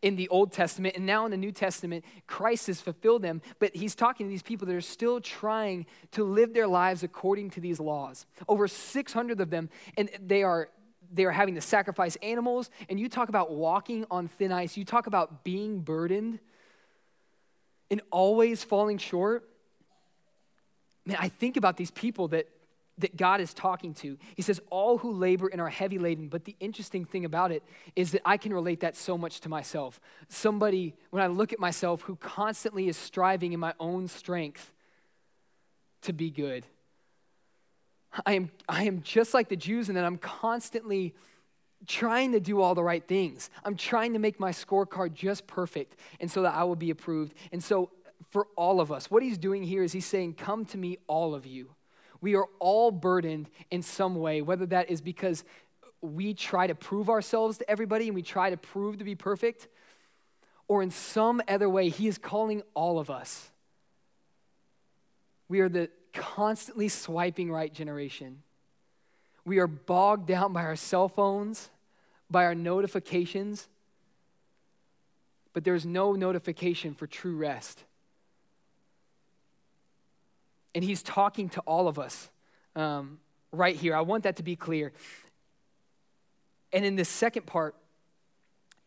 in 0.03 0.17
the 0.17 0.29
Old 0.29 0.53
Testament. 0.53 0.97
And 0.97 1.07
now 1.07 1.25
in 1.25 1.31
the 1.31 1.37
New 1.39 1.51
Testament, 1.51 2.05
Christ 2.27 2.67
has 2.67 2.81
fulfilled 2.81 3.23
them. 3.23 3.41
But 3.59 3.75
he's 3.75 3.95
talking 3.95 4.27
to 4.27 4.31
these 4.31 4.43
people 4.43 4.67
that 4.67 4.77
are 4.77 4.83
still 4.83 5.19
trying 5.19 5.87
to 6.13 6.25
live 6.25 6.53
their 6.53 6.69
lives 6.69 7.03
according 7.03 7.51
to 7.51 7.61
these 7.61 7.81
laws. 7.81 8.27
Over 8.47 8.69
600 8.69 9.41
of 9.41 9.49
them, 9.49 9.71
and 9.97 10.11
they 10.21 10.43
are 10.43 10.69
they 11.15 11.25
are 11.25 11.31
having 11.31 11.55
to 11.55 11.61
sacrifice 11.61 12.17
animals. 12.17 12.71
And 12.89 12.99
you 12.99 13.09
talk 13.09 13.29
about 13.29 13.53
walking 13.53 14.05
on 14.11 14.29
thin 14.29 14.53
ice, 14.53 14.77
you 14.77 14.85
talk 14.85 15.07
about 15.07 15.45
being 15.45 15.81
burdened 15.81 16.41
and 17.91 18.01
always 18.11 18.65
falling 18.65 18.99
short. 18.99 19.49
Man, 21.07 21.17
I 21.21 21.29
think 21.29 21.57
about 21.57 21.77
these 21.77 21.91
people 21.91 22.29
that, 22.29 22.49
that 22.99 23.17
God 23.17 23.41
is 23.41 23.53
talking 23.53 23.95
to. 23.95 24.17
He 24.35 24.43
says, 24.43 24.61
All 24.71 24.99
who 24.99 25.13
labor 25.13 25.49
and 25.49 25.61
are 25.61 25.69
heavy 25.69 25.99
laden. 25.99 26.29
But 26.29 26.45
the 26.45 26.57
interesting 26.61 27.05
thing 27.05 27.25
about 27.25 27.53
it 27.53 27.63
is 27.95 28.13
that 28.13 28.23
I 28.25 28.37
can 28.37 28.53
relate 28.53 28.81
that 28.81 28.97
so 28.97 29.19
much 29.19 29.41
to 29.41 29.49
myself. 29.49 30.01
Somebody, 30.29 30.95
when 31.11 31.23
I 31.23 31.27
look 31.27 31.53
at 31.53 31.61
myself, 31.61 32.03
who 32.03 32.17
constantly 32.17 32.89
is 32.89 32.97
striving 32.97 33.53
in 33.53 33.61
my 33.61 33.75
own 33.79 34.09
strength 34.09 34.73
to 36.03 36.13
be 36.13 36.31
good 36.31 36.65
I 38.25 38.35
am, 38.35 38.51
I 38.69 38.85
am 38.85 39.03
just 39.03 39.35
like 39.35 39.49
the 39.49 39.57
Jews 39.57 39.89
in 39.89 39.95
that 39.97 40.05
I'm 40.05 40.19
constantly 40.19 41.15
trying 41.87 42.33
to 42.33 42.41
do 42.41 42.61
all 42.61 42.75
the 42.75 42.83
right 42.83 43.07
things. 43.07 43.51
I'm 43.65 43.77
trying 43.77 44.13
to 44.13 44.19
make 44.19 44.41
my 44.41 44.51
scorecard 44.51 45.15
just 45.15 45.47
perfect 45.47 45.97
and 46.21 46.31
so 46.31 46.43
that 46.43 46.55
I 46.55 46.65
will 46.65 46.77
be 46.77 46.91
approved. 46.91 47.35
And 47.53 47.63
so, 47.63 47.91
for 48.31 48.47
all 48.57 48.81
of 48.81 48.91
us, 48.91 49.11
what 49.11 49.23
he's 49.23 49.39
doing 49.39 49.63
here 49.63 49.83
is 49.83 49.93
he's 49.93 50.07
saying, 50.07 50.35
Come 50.35 50.65
to 50.67 50.79
me, 50.79 50.99
all 51.07 51.35
of 51.35 51.47
you. 51.47 51.71
We 52.21 52.35
are 52.37 52.47
all 52.59 52.91
burdened 52.91 53.51
in 53.71 53.83
some 53.83 54.17
way, 54.17 54.41
whether 54.41 54.67
that 54.67 54.91
is 54.91 55.01
because 55.01 55.45
we 56.01 56.35
try 56.35 56.67
to 56.67 56.75
prove 56.75 57.11
ourselves 57.11 57.59
to 57.59 57.71
everybody 57.71 58.07
and 58.07 58.15
we 58.15 58.23
try 58.23 58.51
to 58.51 58.57
prove 58.57 58.99
to 58.99 59.05
be 59.05 59.15
perfect, 59.15 59.69
or 60.69 60.83
in 60.83 60.91
some 60.91 61.43
other 61.49 61.69
way, 61.69 61.91
he 61.91 62.09
is 62.09 62.17
calling 62.17 62.63
all 62.73 62.99
of 62.99 63.11
us. 63.11 63.51
We 65.49 65.61
are 65.61 65.69
the 65.69 65.91
constantly 66.15 66.89
swiping 66.89 67.51
right 67.51 67.73
generation. 67.73 68.43
We 69.45 69.59
are 69.59 69.67
bogged 69.67 70.27
down 70.27 70.53
by 70.53 70.65
our 70.65 70.77
cell 70.77 71.09
phones, 71.09 71.69
by 72.31 72.45
our 72.45 72.55
notifications, 72.55 73.69
but 75.53 75.65
there's 75.65 75.85
no 75.85 76.13
notification 76.13 76.95
for 76.95 77.07
true 77.07 77.37
rest. 77.37 77.85
And 80.75 80.83
he's 80.83 81.03
talking 81.03 81.49
to 81.51 81.61
all 81.61 81.87
of 81.87 81.99
us 81.99 82.29
um, 82.75 83.19
right 83.53 83.77
here. 83.77 83.95
I 83.95 84.01
want 84.01 84.25
that 84.25 84.37
to 84.37 84.43
be 84.43 84.57
clear. 84.57 84.93
And 86.73 86.85
in 86.85 86.97
this 86.97 87.09
second 87.09 87.47
part, 87.47 87.77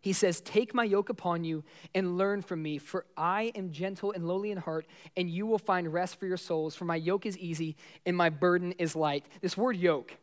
he 0.01 0.13
says, 0.13 0.41
Take 0.41 0.73
my 0.73 0.83
yoke 0.83 1.09
upon 1.09 1.43
you 1.43 1.63
and 1.93 2.17
learn 2.17 2.41
from 2.41 2.61
me, 2.61 2.77
for 2.77 3.05
I 3.15 3.51
am 3.55 3.71
gentle 3.71 4.11
and 4.11 4.27
lowly 4.27 4.51
in 4.51 4.57
heart, 4.57 4.85
and 5.15 5.29
you 5.29 5.45
will 5.45 5.57
find 5.57 5.91
rest 5.91 6.19
for 6.19 6.27
your 6.27 6.37
souls. 6.37 6.75
For 6.75 6.85
my 6.85 6.95
yoke 6.95 7.25
is 7.25 7.37
easy 7.37 7.75
and 8.05 8.15
my 8.15 8.29
burden 8.29 8.73
is 8.73 8.95
light. 8.95 9.25
This 9.41 9.57
word 9.57 9.75
yoke, 9.75 10.15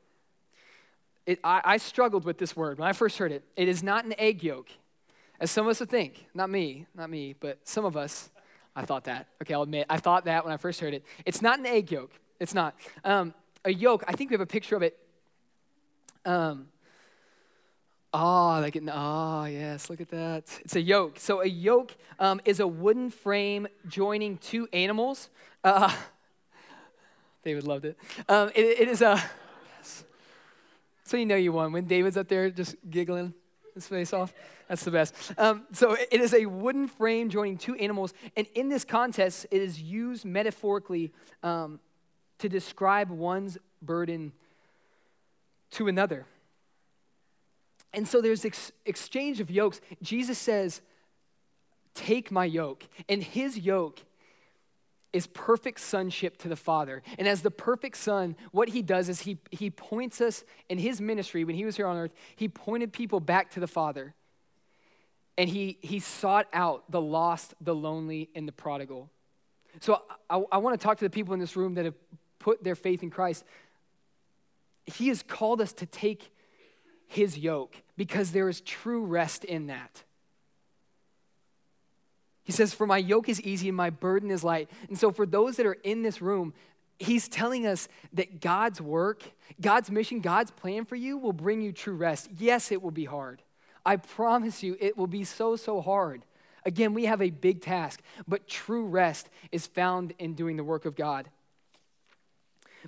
it, 1.27 1.41
I, 1.43 1.61
I, 1.65 1.77
struggled 1.79 2.25
with 2.25 2.39
this 2.39 2.55
word 2.55 2.79
when 2.79 2.89
I 2.89 2.93
first 2.93 3.19
heard 3.19 3.33
it. 3.33 3.45
It 3.57 3.69
is 3.69 3.83
not 3.83 4.05
an 4.05 4.15
egg 4.19 4.43
yolk, 4.43 4.69
as 5.41 5.51
some 5.51 5.67
of 5.67 5.71
us 5.71 5.81
would 5.81 5.91
think. 5.91 6.27
Not 6.35 6.51
me, 6.51 6.87
not 6.95 7.09
me, 7.09 7.35
but 7.39 7.59
some 7.65 7.85
of 7.85 7.97
us. 7.97 8.31
I 8.77 8.85
thought 8.85 9.05
that. 9.05 9.29
Okay, 9.41 9.55
I'll 9.55 9.63
admit, 9.63 9.87
I 9.89 9.99
thought 9.99 10.25
that 10.25 10.45
when 10.45 10.53
I 10.53 10.57
first 10.57 10.81
heard 10.81 10.95
it. 10.95 11.05
It's 11.25 11.41
not 11.41 11.59
an 11.59 11.67
egg 11.67 11.93
yolk. 11.93 12.11
It's 12.41 12.55
not. 12.55 12.75
Um, 13.05 13.33
a 13.65 13.73
yoke, 13.73 14.05
I 14.07 14.13
think 14.13 14.31
we 14.31 14.35
have 14.35 14.41
a 14.41 14.47
picture 14.47 14.77
of 14.77 14.83
it. 14.83 14.99
Um, 16.25 16.69
Ah, 18.17 18.61
like 18.61 18.81
ah, 18.93 19.47
yes, 19.47 19.91
look 19.91 20.01
at 20.01 20.09
that. 20.11 20.45
It's 20.65 20.77
a 20.77 20.81
yoke. 20.81 21.19
So 21.19 21.41
a 21.41 21.49
yoke 21.49 21.97
um, 22.21 22.41
is 22.45 22.61
a 22.61 22.67
wooden 22.67 23.11
frame 23.11 23.67
joining 23.89 24.39
two 24.39 24.69
animals. 24.73 25.31
Uh, 25.65 25.93
David 27.43 27.65
loved 27.65 27.87
it. 27.87 27.99
Um, 28.29 28.51
it, 28.55 28.83
it 28.83 28.89
is 28.89 29.03
a. 29.03 29.21
Yes. 29.79 30.05
So 31.03 31.17
you 31.17 31.27
know 31.27 31.35
you 31.35 31.51
won 31.51 31.73
when 31.73 31.89
David's 31.89 32.17
up 32.17 32.29
there 32.29 32.51
just 32.51 32.77
giggling 32.89 33.35
his 33.75 33.89
face 33.89 34.13
off. 34.13 34.33
That's 34.69 34.85
the 34.85 34.93
best. 34.93 35.33
Um, 35.37 35.65
so 35.73 35.95
it 35.95 36.21
is 36.21 36.35
a 36.35 36.47
wooden 36.47 36.87
frame 36.87 37.31
joining 37.31 37.59
two 37.59 37.75
animals, 37.75 38.15
and 38.37 38.47
in 38.55 38.69
this 38.69 38.85
context, 38.85 39.45
it 39.51 39.61
is 39.61 39.83
used 39.83 40.25
metaphorically 40.25 41.13
um, 41.43 41.81
to 42.39 42.49
describe 42.49 43.11
one's 43.11 43.59
burden 43.83 44.33
to 45.73 45.89
another. 45.89 46.27
And 47.95 48.07
so 48.07 48.21
there's 48.21 48.45
ex- 48.45 48.73
exchange 48.85 49.41
of 49.41 49.51
yokes. 49.51 49.81
Jesus 50.03 50.37
says, 50.37 50.83
Take 51.95 52.33
my 52.33 52.45
yoke. 52.45 52.85
And 53.09 53.23
his 53.23 53.57
yoke 53.57 54.03
is 55.13 55.29
perfect 55.29 55.79
sonship 55.79 56.37
to 56.39 56.49
the 56.49 56.57
Father. 56.57 57.03
And 57.19 57.29
as 57.29 57.43
the 57.43 57.51
perfect 57.53 57.97
son, 57.97 58.35
what 58.51 58.71
he 58.71 58.83
does 58.83 59.09
is 59.09 59.21
he, 59.21 59.39
he 59.53 59.71
points 59.71 60.21
us 60.21 60.43
in 60.69 60.79
his 60.79 61.01
ministry, 61.01 61.45
when 61.45 61.55
he 61.55 61.65
was 61.65 61.77
here 61.77 61.87
on 61.87 61.97
earth, 61.97 62.13
he 62.35 62.49
pointed 62.49 62.93
people 62.93 63.21
back 63.21 63.53
to 63.53 63.61
the 63.61 63.69
Father. 63.69 64.13
And 65.39 65.49
he, 65.49 65.79
he 65.83 66.01
sought 66.01 66.49
out 66.53 66.91
the 66.91 67.01
lost, 67.01 67.55
the 67.61 67.75
lonely, 67.75 68.29
and 68.35 68.49
the 68.49 68.53
prodigal. 68.53 69.09
So 69.81 70.03
I, 70.29 70.43
I 70.51 70.59
want 70.59 70.79
to 70.79 70.85
talk 70.85 70.99
to 70.99 71.05
the 71.05 71.11
people 71.11 71.33
in 71.33 71.41
this 71.41 71.57
room 71.57 71.75
that 71.75 71.85
have 71.85 71.95
put 72.41 72.65
their 72.65 72.75
faith 72.75 73.05
in 73.05 73.11
Christ. 73.11 73.45
He 74.85 75.09
has 75.09 75.23
called 75.23 75.61
us 75.61 75.73
to 75.75 75.87
take 75.87 76.33
his 77.07 77.39
yoke 77.39 77.77
because 77.97 78.33
there 78.33 78.49
is 78.49 78.61
true 78.61 79.05
rest 79.05 79.45
in 79.45 79.67
that. 79.69 80.03
He 82.45 82.53
says, 82.53 82.75
For 82.75 82.87
my 82.87 82.99
yoke 82.99 83.29
is 83.29 83.41
easy 83.41 83.69
and 83.69 83.77
my 83.77 83.91
burden 83.91 84.31
is 84.31 84.45
light. 84.45 84.71
And 84.89 84.99
so, 84.99 85.11
for 85.11 85.27
those 85.27 85.57
that 85.57 85.67
are 85.67 85.79
in 85.83 86.03
this 86.03 86.21
room, 86.21 86.53
he's 86.99 87.29
telling 87.29 87.67
us 87.67 87.89
that 88.13 88.41
God's 88.41 88.81
work, 88.81 89.23
God's 89.61 89.91
mission, 89.91 90.21
God's 90.21 90.51
plan 90.51 90.85
for 90.85 90.97
you 90.97 91.17
will 91.17 91.33
bring 91.33 91.61
you 91.61 91.73
true 91.73 91.97
rest. 91.97 92.29
Yes, 92.39 92.71
it 92.71 92.83
will 92.83 92.91
be 92.91 93.07
hard. 93.07 93.43
I 93.85 93.97
promise 93.97 94.63
you, 94.63 94.77
it 94.81 94.97
will 94.97 95.07
be 95.07 95.25
so, 95.25 95.57
so 95.57 95.81
hard. 95.81 96.25
Again, 96.67 96.95
we 96.95 97.05
have 97.05 97.21
a 97.21 97.31
big 97.31 97.61
task, 97.61 98.01
but 98.27 98.49
true 98.49 98.87
rest 98.87 99.29
is 99.53 99.67
found 99.67 100.15
in 100.19 100.35
doing 100.35 100.57
the 100.57 100.65
work 100.65 100.87
of 100.87 100.97
God. 100.97 101.29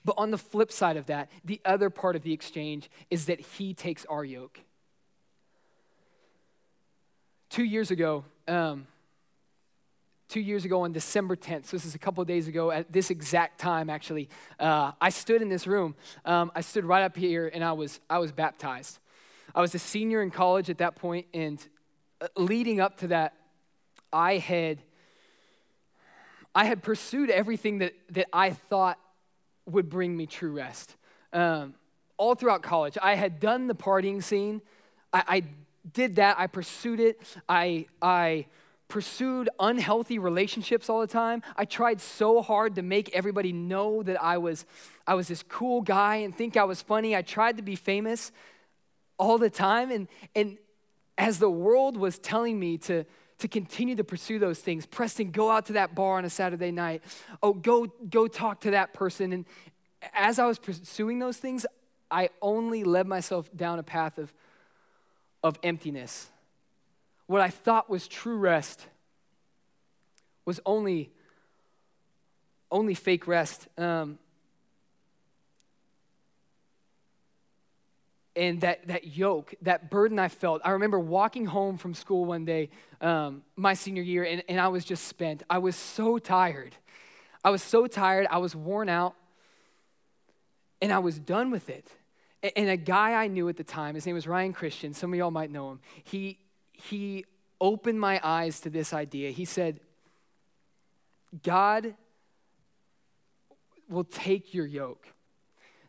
But 0.05 0.15
on 0.19 0.31
the 0.31 0.39
flip 0.39 0.71
side 0.73 0.97
of 0.97 1.07
that, 1.07 1.31
the 1.45 1.61
other 1.65 1.91
part 1.91 2.17
of 2.17 2.23
the 2.23 2.33
exchange 2.33 2.91
is 3.11 3.27
that 3.27 3.41
he 3.41 3.75
takes 3.75 4.05
our 4.07 4.25
yoke. 4.25 4.61
Two 7.49 7.65
years 7.65 7.91
ago, 7.91 8.25
um, 8.49 8.87
two 10.29 10.41
years 10.41 10.65
ago 10.65 10.83
on 10.83 10.93
December 10.93 11.37
10th, 11.37 11.67
so 11.67 11.77
this 11.77 11.85
is 11.87 11.95
a 11.95 11.99
couple 11.99 12.25
days 12.25 12.49
ago 12.49 12.71
at 12.71 12.93
this 12.93 13.11
exact 13.11 13.61
time 13.61 13.89
actually, 13.89 14.29
uh, 14.59 14.93
I 15.01 15.11
stood 15.11 15.43
in 15.43 15.49
this 15.49 15.67
room. 15.67 15.95
Um, 16.25 16.51
I 16.55 16.61
stood 16.61 16.85
right 16.85 17.03
up 17.03 17.17
here 17.17 17.51
and 17.53 17.63
I 17.63 17.73
was, 17.73 18.01
I 18.11 18.19
was 18.19 18.33
baptized. 18.33 18.99
I 19.55 19.61
was 19.61 19.75
a 19.75 19.79
senior 19.79 20.23
in 20.23 20.31
college 20.31 20.69
at 20.69 20.79
that 20.79 20.97
point, 20.97 21.27
and 21.33 21.67
uh, 22.21 22.27
leading 22.37 22.79
up 22.79 22.99
to 22.99 23.09
that, 23.09 23.33
I 24.13 24.37
had, 24.37 24.83
I 26.55 26.67
had 26.67 26.83
pursued 26.83 27.31
everything 27.31 27.79
that, 27.79 27.95
that 28.11 28.27
I 28.33 28.51
thought 28.51 28.99
would 29.67 29.89
bring 29.89 30.17
me 30.17 30.27
true 30.27 30.53
rest. 30.53 30.97
Um, 31.33 31.75
all 32.17 32.35
throughout 32.35 32.63
college, 32.63 32.97
I 33.03 33.15
had 33.15 33.41
done 33.41 33.67
the 33.67 33.75
partying 33.75 34.23
scene. 34.23 34.63
I, 35.13 35.25
I 35.29 35.43
did 35.93 36.17
that. 36.17 36.37
I 36.39 36.47
pursued 36.47 37.01
it. 37.01 37.21
I, 37.49 37.87
I 38.01 38.47
pursued 38.89 39.49
unhealthy 39.59 40.19
relationships 40.19 40.89
all 40.89 41.01
the 41.01 41.07
time. 41.07 41.43
I 41.57 41.65
tried 41.65 42.01
so 42.01 42.41
hard 42.41 42.77
to 42.77 42.83
make 42.83 43.11
everybody 43.15 43.53
know 43.53 44.03
that 44.03 44.23
I 44.23 44.39
was, 44.39 44.65
I 45.07 45.15
was 45.15 45.29
this 45.29 45.43
cool 45.43 45.83
guy 45.83 46.17
and 46.17 46.35
think 46.35 46.57
I 46.57 46.65
was 46.65 46.83
funny. 46.83 47.17
I 47.17 47.23
tried 47.23 47.57
to 47.57 47.63
be 47.63 47.77
famous 47.77 48.33
all 49.19 49.39
the 49.39 49.51
time. 49.51 49.91
And, 49.91 50.09
and 50.35 50.59
as 51.19 51.39
the 51.39 51.51
world 51.51 51.97
was 51.97 52.19
telling 52.19 52.59
me 52.59 52.79
to, 52.79 53.05
to 53.39 53.49
continue 53.49 53.95
to 53.97 54.05
pursue 54.05 54.39
those 54.39 54.61
things. 54.61 54.87
Preston, 54.87 55.31
go 55.31 55.51
out 55.51 55.67
to 55.67 55.75
that 55.75 55.95
bar 55.95 56.19
on 56.19 56.25
a 56.25 56.31
Saturday 56.31 56.71
night. 56.71 57.03
Oh, 57.43 57.53
go, 57.53 57.87
go 58.09 58.27
talk 58.27 58.63
to 58.63 58.71
that 58.73 58.95
person. 58.95 59.33
And 59.33 59.45
as 60.15 60.39
I 60.39 60.47
was 60.47 60.59
pursuing 60.59 61.19
those 61.19 61.37
things, 61.37 61.67
I 62.11 62.31
only 62.41 62.85
led 62.85 63.07
myself 63.07 63.51
down 63.55 63.79
a 63.79 63.83
path 63.83 64.19
of, 64.19 64.33
of 65.43 65.59
emptiness. 65.63 66.31
What 67.27 67.41
I 67.41 67.49
thought 67.49 67.91
was 67.91 68.09
true 68.09 68.37
rest 68.37 68.87
was 70.45 70.61
only, 70.65 71.11
only 72.71 72.95
fake 72.95 73.27
rest. 73.27 73.67
Um, 73.77 74.19
and 78.37 78.61
that, 78.61 78.87
that 78.89 79.17
yoke, 79.17 79.55
that 79.63 79.91
burden 79.91 80.19
I 80.19 80.29
felt. 80.29 80.61
I 80.65 80.71
remember 80.71 81.01
walking 81.01 81.47
home 81.47 81.79
from 81.79 81.95
school 81.95 82.25
one 82.27 82.45
day, 82.45 82.69
um, 83.01 83.43
my 83.57 83.75
senior 83.75 84.03
year, 84.03 84.25
and, 84.25 84.43
and 84.49 84.61
I 84.61 84.69
was 84.69 84.85
just 84.85 85.09
spent. 85.09 85.43
I 85.49 85.59
was 85.59 85.75
so 85.75 86.19
tired. 86.19 86.77
I 87.43 87.51
was 87.51 87.63
so 87.63 87.87
tired. 87.87 88.27
I 88.31 88.39
was 88.39 88.55
worn 88.55 88.89
out, 88.89 89.15
and 90.83 90.93
I 90.93 90.99
was 90.99 91.19
done 91.19 91.51
with 91.51 91.71
it. 91.71 91.89
And, 92.43 92.53
and 92.57 92.69
a 92.69 92.77
guy 92.77 93.15
I 93.15 93.27
knew 93.27 93.49
at 93.49 93.57
the 93.57 93.65
time, 93.65 93.95
his 93.95 94.05
name 94.05 94.15
was 94.15 94.27
Ryan 94.27 94.53
Christian, 94.53 94.93
some 94.93 95.13
of 95.13 95.19
y'all 95.19 95.31
might 95.31 95.51
know 95.51 95.71
him, 95.71 95.81
he, 96.05 96.39
he 96.73 97.25
opened 97.61 97.99
my 97.99 98.21
eyes 98.23 98.61
to 98.61 98.71
this 98.71 98.93
idea. 98.93 99.31
He 99.31 99.47
said, 99.47 99.81
God 101.43 101.95
will 103.89 104.05
take 104.05 104.53
your 104.53 104.67
yoke. 104.67 105.07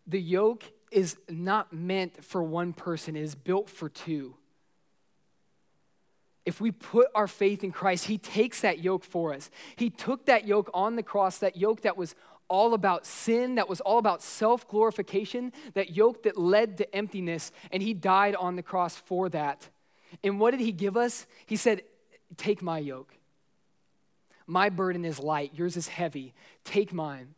The 0.06 0.22
yoke 0.22 0.64
is 0.92 1.18
not 1.30 1.74
meant 1.74 2.24
for 2.24 2.42
one 2.44 2.74
person, 2.74 3.16
it 3.16 3.24
is 3.24 3.36
built 3.36 3.70
for 3.70 3.90
two. 3.90 4.36
If 6.46 6.62
we 6.62 6.72
put 6.72 7.08
our 7.14 7.28
faith 7.28 7.64
in 7.64 7.72
Christ, 7.72 8.06
He 8.06 8.18
takes 8.18 8.62
that 8.62 8.80
yoke 8.80 9.04
for 9.04 9.34
us. 9.34 9.50
He 9.76 9.90
took 9.90 10.28
that 10.28 10.48
yoke 10.48 10.70
on 10.74 10.96
the 10.96 11.04
cross, 11.04 11.40
that 11.40 11.58
yoke 11.58 11.82
that 11.82 11.98
was 11.98 12.16
all 12.50 12.74
about 12.74 13.06
sin, 13.06 13.56
that 13.56 13.68
was 13.68 13.82
all 13.82 13.98
about 13.98 14.22
self 14.22 14.68
glorification, 14.68 15.52
that 15.74 15.96
yoke 15.96 16.24
that 16.24 16.38
led 16.38 16.78
to 16.78 16.96
emptiness, 16.96 17.52
and 17.72 17.84
He 17.84 17.94
died 17.94 18.36
on 18.36 18.56
the 18.56 18.64
cross 18.64 18.96
for 18.96 19.28
that. 19.30 19.68
And 20.24 20.40
what 20.40 20.52
did 20.52 20.62
He 20.62 20.72
give 20.72 20.96
us? 20.96 21.28
He 21.46 21.58
said, 21.58 21.82
Take 22.38 22.62
my 22.62 22.80
yoke. 22.80 23.14
My 24.46 24.70
burden 24.70 25.04
is 25.04 25.20
light, 25.20 25.52
yours 25.54 25.76
is 25.76 25.90
heavy. 25.90 26.34
Take 26.64 26.94
mine. 26.94 27.36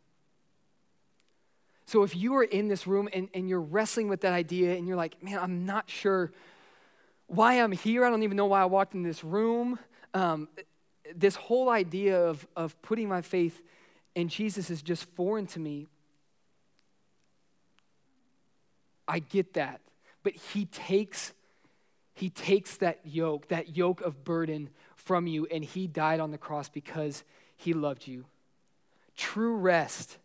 So 1.90 2.04
if 2.04 2.14
you 2.14 2.36
are 2.36 2.44
in 2.44 2.68
this 2.68 2.86
room 2.86 3.08
and, 3.12 3.28
and 3.34 3.48
you're 3.48 3.60
wrestling 3.60 4.06
with 4.06 4.20
that 4.20 4.32
idea 4.32 4.76
and 4.76 4.86
you're 4.86 4.96
like, 4.96 5.20
man, 5.24 5.40
I'm 5.40 5.66
not 5.66 5.90
sure 5.90 6.30
why 7.26 7.54
I'm 7.54 7.72
here, 7.72 8.04
I 8.04 8.10
don't 8.10 8.22
even 8.22 8.36
know 8.36 8.46
why 8.46 8.62
I 8.62 8.66
walked 8.66 8.94
in 8.94 9.02
this 9.02 9.24
room. 9.24 9.76
Um, 10.14 10.46
this 11.16 11.34
whole 11.34 11.68
idea 11.68 12.26
of, 12.26 12.46
of 12.54 12.80
putting 12.80 13.08
my 13.08 13.22
faith 13.22 13.60
in 14.14 14.28
Jesus 14.28 14.70
is 14.70 14.82
just 14.82 15.04
foreign 15.16 15.48
to 15.48 15.58
me. 15.58 15.88
I 19.08 19.18
get 19.18 19.54
that. 19.54 19.80
But 20.22 20.34
he 20.34 20.66
takes 20.66 21.32
he 22.14 22.30
takes 22.30 22.76
that 22.76 23.00
yoke, 23.04 23.48
that 23.48 23.76
yoke 23.76 24.00
of 24.02 24.22
burden 24.22 24.70
from 24.94 25.26
you, 25.26 25.48
and 25.50 25.64
he 25.64 25.88
died 25.88 26.20
on 26.20 26.30
the 26.30 26.38
cross 26.38 26.68
because 26.68 27.24
he 27.56 27.72
loved 27.72 28.06
you. 28.06 28.26
True 29.16 29.56
rest, 29.56 30.18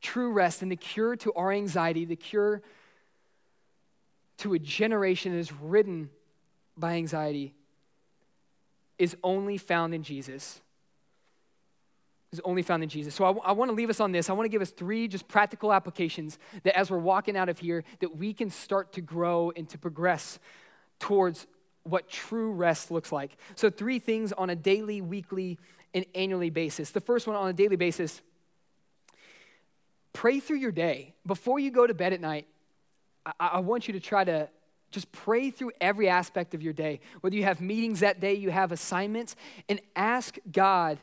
true 0.00 0.32
rest, 0.32 0.62
and 0.62 0.70
the 0.70 0.76
cure 0.76 1.16
to 1.16 1.32
our 1.34 1.52
anxiety, 1.52 2.04
the 2.04 2.16
cure 2.16 2.62
to 4.38 4.54
a 4.54 4.58
generation 4.58 5.32
that 5.32 5.38
is 5.38 5.52
ridden 5.52 6.10
by 6.76 6.94
anxiety, 6.94 7.54
is 8.98 9.16
only 9.22 9.58
found 9.58 9.94
in 9.94 10.02
Jesus 10.02 10.60
is 12.32 12.40
only 12.44 12.62
found 12.62 12.82
in 12.82 12.88
Jesus. 12.88 13.14
So 13.14 13.24
I, 13.24 13.48
I 13.48 13.52
want 13.52 13.70
to 13.70 13.74
leave 13.74 13.90
us 13.90 14.00
on 14.00 14.12
this. 14.12 14.30
I 14.30 14.32
want 14.34 14.44
to 14.44 14.50
give 14.50 14.62
us 14.62 14.70
three 14.70 15.08
just 15.08 15.26
practical 15.26 15.72
applications 15.72 16.38
that 16.62 16.76
as 16.76 16.90
we're 16.90 16.98
walking 16.98 17.36
out 17.36 17.48
of 17.48 17.58
here, 17.58 17.82
that 18.00 18.16
we 18.16 18.32
can 18.32 18.50
start 18.50 18.92
to 18.92 19.00
grow 19.00 19.52
and 19.56 19.68
to 19.70 19.78
progress 19.78 20.38
towards 20.98 21.46
what 21.82 22.08
true 22.08 22.52
rest 22.52 22.90
looks 22.90 23.10
like. 23.10 23.36
So 23.56 23.70
three 23.70 23.98
things 23.98 24.32
on 24.32 24.50
a 24.50 24.56
daily, 24.56 25.00
weekly, 25.00 25.58
and 25.92 26.04
annually 26.14 26.50
basis. 26.50 26.90
The 26.90 27.00
first 27.00 27.26
one 27.26 27.34
on 27.34 27.48
a 27.48 27.52
daily 27.52 27.76
basis, 27.76 28.22
pray 30.12 30.40
through 30.40 30.58
your 30.58 30.72
day. 30.72 31.14
Before 31.26 31.58
you 31.58 31.70
go 31.70 31.86
to 31.86 31.94
bed 31.94 32.12
at 32.12 32.20
night, 32.20 32.46
I, 33.24 33.32
I 33.38 33.60
want 33.60 33.86
you 33.88 33.94
to 33.94 34.00
try 34.00 34.24
to 34.24 34.48
just 34.90 35.10
pray 35.12 35.50
through 35.50 35.72
every 35.80 36.08
aspect 36.08 36.54
of 36.54 36.62
your 36.62 36.72
day. 36.72 37.00
Whether 37.20 37.36
you 37.36 37.44
have 37.44 37.60
meetings 37.60 38.00
that 38.00 38.20
day, 38.20 38.34
you 38.34 38.50
have 38.50 38.72
assignments, 38.72 39.36
and 39.68 39.80
ask 39.94 40.36
God 40.50 40.98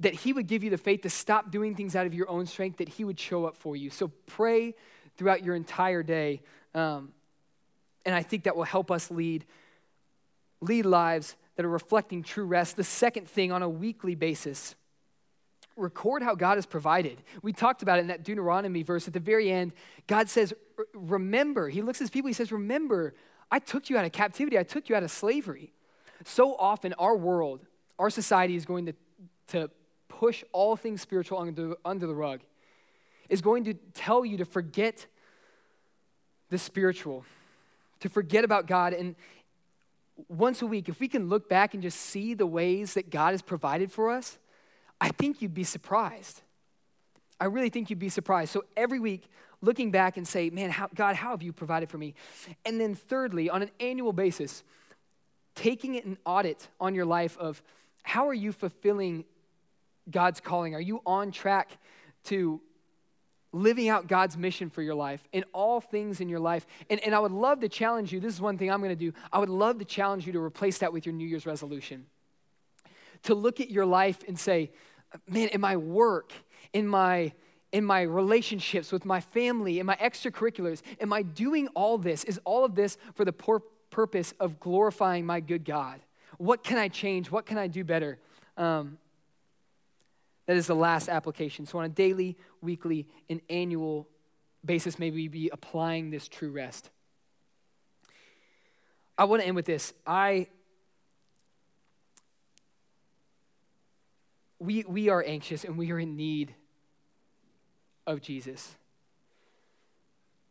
that 0.00 0.14
He 0.14 0.32
would 0.32 0.46
give 0.46 0.62
you 0.62 0.70
the 0.70 0.78
faith 0.78 1.02
to 1.02 1.10
stop 1.10 1.50
doing 1.50 1.74
things 1.74 1.96
out 1.96 2.06
of 2.06 2.14
your 2.14 2.28
own 2.30 2.46
strength, 2.46 2.78
that 2.78 2.88
He 2.88 3.04
would 3.04 3.18
show 3.18 3.46
up 3.46 3.56
for 3.56 3.74
you. 3.76 3.90
So 3.90 4.08
pray 4.26 4.74
throughout 5.16 5.42
your 5.42 5.54
entire 5.54 6.02
day. 6.02 6.42
Um, 6.74 7.12
and 8.04 8.14
I 8.14 8.22
think 8.22 8.44
that 8.44 8.54
will 8.54 8.64
help 8.64 8.90
us 8.90 9.10
lead, 9.10 9.44
lead 10.60 10.86
lives 10.86 11.34
that 11.56 11.64
are 11.64 11.70
reflecting 11.70 12.22
true 12.22 12.44
rest. 12.44 12.76
The 12.76 12.84
second 12.84 13.28
thing 13.28 13.50
on 13.50 13.62
a 13.62 13.68
weekly 13.68 14.14
basis, 14.14 14.76
record 15.76 16.22
how 16.22 16.34
God 16.34 16.56
has 16.56 16.66
provided. 16.66 17.22
We 17.42 17.52
talked 17.52 17.82
about 17.82 17.98
it 17.98 18.02
in 18.02 18.06
that 18.08 18.24
Deuteronomy 18.24 18.82
verse 18.82 19.06
at 19.06 19.14
the 19.14 19.20
very 19.20 19.50
end. 19.50 19.72
God 20.06 20.28
says, 20.28 20.52
Remember, 20.94 21.68
He 21.68 21.82
looks 21.82 22.00
at 22.00 22.04
His 22.04 22.10
people, 22.10 22.28
He 22.28 22.34
says, 22.34 22.50
Remember, 22.50 23.14
I 23.50 23.58
took 23.58 23.88
you 23.90 23.96
out 23.96 24.04
of 24.04 24.12
captivity, 24.12 24.58
I 24.58 24.62
took 24.62 24.88
you 24.88 24.96
out 24.96 25.02
of 25.02 25.10
slavery. 25.10 25.72
So 26.24 26.56
often, 26.56 26.92
our 26.94 27.16
world, 27.16 27.60
our 27.98 28.10
society 28.10 28.56
is 28.56 28.64
going 28.64 28.86
to, 28.86 28.94
to 29.48 29.70
push 30.08 30.42
all 30.52 30.76
things 30.76 31.02
spiritual 31.02 31.38
under, 31.38 31.74
under 31.84 32.06
the 32.06 32.14
rug, 32.14 32.40
is 33.28 33.40
going 33.40 33.64
to 33.64 33.74
tell 33.94 34.24
you 34.24 34.38
to 34.38 34.44
forget 34.44 35.06
the 36.48 36.58
spiritual, 36.58 37.24
to 38.00 38.08
forget 38.08 38.44
about 38.44 38.66
God. 38.66 38.92
And 38.92 39.14
once 40.28 40.62
a 40.62 40.66
week, 40.66 40.88
if 40.88 41.00
we 41.00 41.08
can 41.08 41.28
look 41.28 41.48
back 41.48 41.74
and 41.74 41.82
just 41.82 42.00
see 42.00 42.34
the 42.34 42.46
ways 42.46 42.94
that 42.94 43.10
God 43.10 43.32
has 43.32 43.42
provided 43.42 43.92
for 43.92 44.10
us, 44.10 44.38
I 45.00 45.10
think 45.10 45.42
you'd 45.42 45.54
be 45.54 45.64
surprised. 45.64 46.42
I 47.38 47.46
really 47.46 47.68
think 47.68 47.90
you'd 47.90 47.98
be 47.98 48.08
surprised. 48.08 48.52
So 48.52 48.64
every 48.76 48.98
week, 48.98 49.28
looking 49.60 49.90
back 49.90 50.16
and 50.16 50.26
say, 50.26 50.50
man, 50.50 50.70
how, 50.70 50.88
God, 50.94 51.16
how 51.16 51.30
have 51.30 51.42
you 51.42 51.52
provided 51.52 51.90
for 51.90 51.98
me? 51.98 52.14
And 52.64 52.80
then 52.80 52.94
thirdly, 52.94 53.50
on 53.50 53.62
an 53.62 53.70
annual 53.80 54.12
basis, 54.12 54.62
taking 55.54 55.96
an 55.96 56.18
audit 56.24 56.68
on 56.80 56.94
your 56.94 57.04
life 57.04 57.36
of 57.38 57.62
how 58.02 58.28
are 58.28 58.34
you 58.34 58.52
fulfilling 58.52 59.24
God's 60.10 60.40
calling? 60.40 60.74
Are 60.74 60.80
you 60.80 61.02
on 61.04 61.32
track 61.32 61.78
to 62.24 62.60
living 63.52 63.88
out 63.88 64.06
God's 64.06 64.36
mission 64.36 64.70
for 64.70 64.82
your 64.82 64.94
life 64.94 65.26
in 65.32 65.44
all 65.52 65.80
things 65.80 66.20
in 66.20 66.28
your 66.28 66.38
life? 66.40 66.66
And, 66.88 67.00
and 67.00 67.14
I 67.14 67.18
would 67.18 67.32
love 67.32 67.60
to 67.60 67.68
challenge 67.68 68.12
you. 68.12 68.20
This 68.20 68.34
is 68.34 68.40
one 68.40 68.58
thing 68.58 68.70
I'm 68.70 68.80
going 68.80 68.90
to 68.90 68.96
do. 68.96 69.12
I 69.32 69.38
would 69.38 69.48
love 69.48 69.78
to 69.78 69.84
challenge 69.84 70.26
you 70.26 70.32
to 70.34 70.40
replace 70.40 70.78
that 70.78 70.92
with 70.92 71.04
your 71.04 71.14
New 71.14 71.26
Year's 71.26 71.46
resolution. 71.46 72.06
To 73.26 73.34
look 73.34 73.60
at 73.60 73.70
your 73.70 73.86
life 73.86 74.24
and 74.26 74.38
say, 74.38 74.72
man, 75.28 75.48
in 75.48 75.60
my 75.60 75.76
work, 75.76 76.32
in 76.72 76.88
my 76.88 77.32
in 77.72 77.84
my 77.84 78.02
relationships 78.02 78.92
with 78.92 79.04
my 79.04 79.20
family, 79.20 79.80
in 79.80 79.86
my 79.86 79.96
extracurriculars, 79.96 80.82
am 81.00 81.12
I 81.12 81.22
doing 81.22 81.68
all 81.74 81.98
this? 81.98 82.24
Is 82.24 82.40
all 82.44 82.64
of 82.64 82.74
this 82.74 82.96
for 83.14 83.24
the 83.24 83.32
pur- 83.32 83.60
purpose 83.90 84.32
of 84.40 84.60
glorifying 84.60 85.26
my 85.26 85.40
good 85.40 85.64
God? 85.64 86.00
What 86.38 86.64
can 86.64 86.78
I 86.78 86.88
change? 86.88 87.30
What 87.30 87.44
can 87.44 87.58
I 87.58 87.66
do 87.66 87.84
better? 87.84 88.18
Um, 88.56 88.98
that 90.46 90.56
is 90.56 90.66
the 90.66 90.74
last 90.74 91.08
application. 91.08 91.66
So, 91.66 91.78
on 91.78 91.84
a 91.84 91.88
daily, 91.88 92.36
weekly, 92.62 93.08
and 93.28 93.40
annual 93.50 94.08
basis, 94.64 94.98
maybe 94.98 95.16
we 95.16 95.28
be 95.28 95.50
applying 95.52 96.10
this 96.10 96.28
true 96.28 96.50
rest. 96.50 96.90
I 99.18 99.24
want 99.24 99.42
to 99.42 99.46
end 99.46 99.56
with 99.56 99.66
this. 99.66 99.92
I 100.06 100.46
we, 104.58 104.84
we 104.86 105.08
are 105.08 105.22
anxious 105.26 105.64
and 105.64 105.76
we 105.76 105.92
are 105.92 105.98
in 105.98 106.16
need 106.16 106.54
of 108.06 108.20
Jesus. 108.20 108.74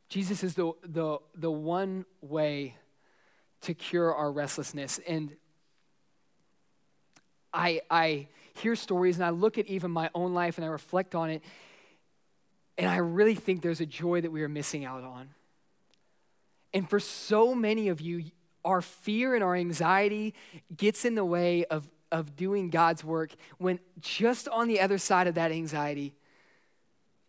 Jesus 0.10 0.44
is 0.44 0.56
the, 0.56 0.72
the, 0.84 1.18
the 1.34 1.52
one 1.52 2.06
way 2.22 2.76
to 3.62 3.74
cure 3.74 4.14
our 4.14 4.32
restlessness. 4.32 5.00
And 5.08 5.36
I, 7.54 7.82
I 7.90 8.28
hear 8.54 8.76
stories 8.76 9.16
and 9.16 9.26
I 9.26 9.30
look 9.30 9.58
at 9.58 9.68
even 9.68 9.92
my 9.92 10.10
own 10.14 10.34
life 10.34 10.58
and 10.58 10.66
I 10.66 10.70
reflect 10.70 11.16
on 11.16 11.30
it, 11.30 11.42
and 12.78 12.90
I 12.90 12.98
really 12.98 13.36
think 13.36 13.62
there's 13.62 13.80
a 13.80 13.86
joy 13.86 14.22
that 14.22 14.32
we 14.32 14.44
are 14.44 14.50
missing 14.50 14.84
out 14.86 15.04
on. 15.04 15.30
And 16.74 16.90
for 16.90 17.00
so 17.00 17.56
many 17.56 17.88
of 17.88 18.02
you, 18.02 18.26
our 18.66 18.82
fear 18.82 19.34
and 19.34 19.44
our 19.44 19.56
anxiety 19.56 20.34
gets 20.76 21.06
in 21.06 21.16
the 21.16 21.24
way 21.24 21.64
of, 21.66 21.88
of 22.16 22.36
doing 22.36 22.70
God's 22.70 23.04
work 23.04 23.32
when 23.58 23.80
just 24.00 24.48
on 24.48 24.68
the 24.68 24.80
other 24.80 24.98
side 24.98 25.28
of 25.28 25.36
that 25.36 25.52
anxiety, 25.52 26.16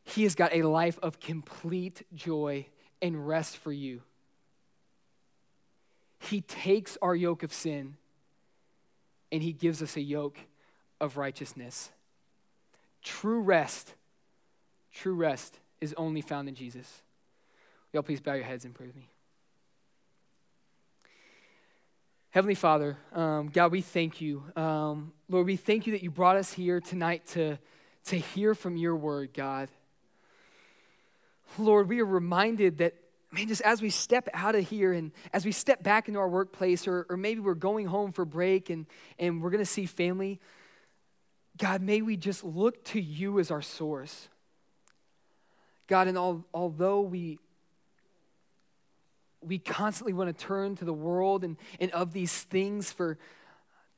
He 0.04 0.22
has 0.22 0.34
got 0.34 0.54
a 0.54 0.62
life 0.62 0.98
of 1.02 1.18
complete 1.20 2.02
joy 2.14 2.66
and 3.02 3.26
rest 3.26 3.56
for 3.56 3.72
you. 3.72 4.02
He 6.18 6.40
takes 6.40 6.96
our 7.02 7.14
yoke 7.14 7.42
of 7.42 7.52
sin 7.52 7.96
and 9.30 9.42
he 9.42 9.52
gives 9.52 9.82
us 9.82 9.96
a 9.96 10.00
yoke 10.00 10.38
of 11.00 11.16
righteousness. 11.16 11.90
True 13.02 13.40
rest, 13.40 13.94
true 14.92 15.14
rest 15.14 15.58
is 15.80 15.94
only 15.96 16.20
found 16.20 16.48
in 16.48 16.54
Jesus. 16.54 17.02
Y'all, 17.92 18.02
please 18.02 18.20
bow 18.20 18.34
your 18.34 18.44
heads 18.44 18.64
and 18.64 18.74
pray 18.74 18.86
with 18.86 18.96
me. 18.96 19.08
Heavenly 22.36 22.54
Father, 22.54 22.98
um, 23.14 23.48
God, 23.48 23.72
we 23.72 23.80
thank 23.80 24.20
you. 24.20 24.44
Um, 24.56 25.14
Lord, 25.26 25.46
we 25.46 25.56
thank 25.56 25.86
you 25.86 25.92
that 25.92 26.02
you 26.02 26.10
brought 26.10 26.36
us 26.36 26.52
here 26.52 26.82
tonight 26.82 27.24
to, 27.28 27.58
to 28.08 28.18
hear 28.18 28.54
from 28.54 28.76
your 28.76 28.94
word, 28.94 29.32
God. 29.32 29.70
Lord, 31.56 31.88
we 31.88 32.02
are 32.02 32.04
reminded 32.04 32.76
that 32.76 32.92
man, 33.32 33.48
just 33.48 33.62
as 33.62 33.80
we 33.80 33.88
step 33.88 34.28
out 34.34 34.54
of 34.54 34.68
here 34.68 34.92
and 34.92 35.12
as 35.32 35.46
we 35.46 35.50
step 35.50 35.82
back 35.82 36.08
into 36.08 36.20
our 36.20 36.28
workplace, 36.28 36.86
or, 36.86 37.06
or 37.08 37.16
maybe 37.16 37.40
we're 37.40 37.54
going 37.54 37.86
home 37.86 38.12
for 38.12 38.26
break 38.26 38.68
and, 38.68 38.84
and 39.18 39.40
we're 39.42 39.48
going 39.48 39.64
to 39.64 39.64
see 39.64 39.86
family, 39.86 40.38
God, 41.56 41.80
may 41.80 42.02
we 42.02 42.18
just 42.18 42.44
look 42.44 42.84
to 42.84 43.00
you 43.00 43.38
as 43.38 43.50
our 43.50 43.62
source. 43.62 44.28
God, 45.86 46.06
and 46.06 46.18
all, 46.18 46.44
although 46.52 47.00
we, 47.00 47.38
we 49.40 49.58
constantly 49.58 50.12
want 50.12 50.36
to 50.36 50.44
turn 50.44 50.76
to 50.76 50.84
the 50.84 50.92
world 50.92 51.44
and, 51.44 51.56
and 51.80 51.90
of 51.92 52.12
these 52.12 52.42
things 52.44 52.92
for 52.92 53.18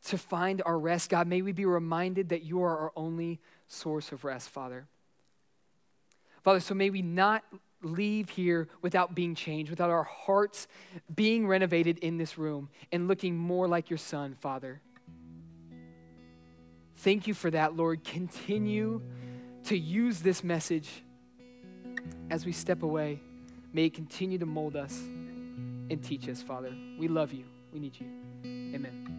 to 0.07 0.19
find 0.19 0.63
our 0.65 0.79
rest, 0.79 1.11
God, 1.11 1.27
may 1.27 1.43
we 1.43 1.53
be 1.53 1.65
reminded 1.65 2.29
that 2.29 2.43
you 2.43 2.63
are 2.63 2.79
our 2.79 2.93
only 2.97 3.41
source 3.67 4.13
of 4.13 4.25
rest, 4.25 4.49
Father. 4.49 4.87
Father, 6.43 6.61
so 6.61 6.75
may 6.75 6.91
we 6.91 7.03
not 7.03 7.45
leave 7.83 8.31
here 8.31 8.69
without 8.81 9.15
being 9.15 9.35
changed, 9.35 9.71
without 9.71 9.91
our 9.91 10.05
hearts 10.05 10.67
being 11.15 11.47
renovated 11.47 11.99
in 11.99 12.17
this 12.17 12.39
room 12.39 12.69
and 12.93 13.09
looking 13.09 13.37
more 13.37 13.69
like 13.69 13.91
your 13.91 13.99
son, 13.99 14.35
Father. 14.35 14.81
Thank 16.97 17.27
you 17.27 17.35
for 17.35 17.51
that, 17.51 17.77
Lord. 17.77 18.03
Continue 18.03 19.01
to 19.65 19.79
use 19.79 20.21
this 20.21 20.43
message 20.43 20.89
as 22.31 22.45
we 22.45 22.53
step 22.53 22.83
away. 22.83 23.21
May 23.73 23.85
it 23.85 23.95
continue 23.95 24.39
to 24.39 24.47
mold 24.47 24.75
us 24.75 25.01
and 25.91 26.03
teach 26.03 26.29
us, 26.29 26.43
Father. 26.43 26.75
We 26.99 27.09
love 27.09 27.33
you. 27.33 27.45
We 27.73 27.81
need 27.81 27.99
you. 28.01 28.07
Amen. 28.75 29.18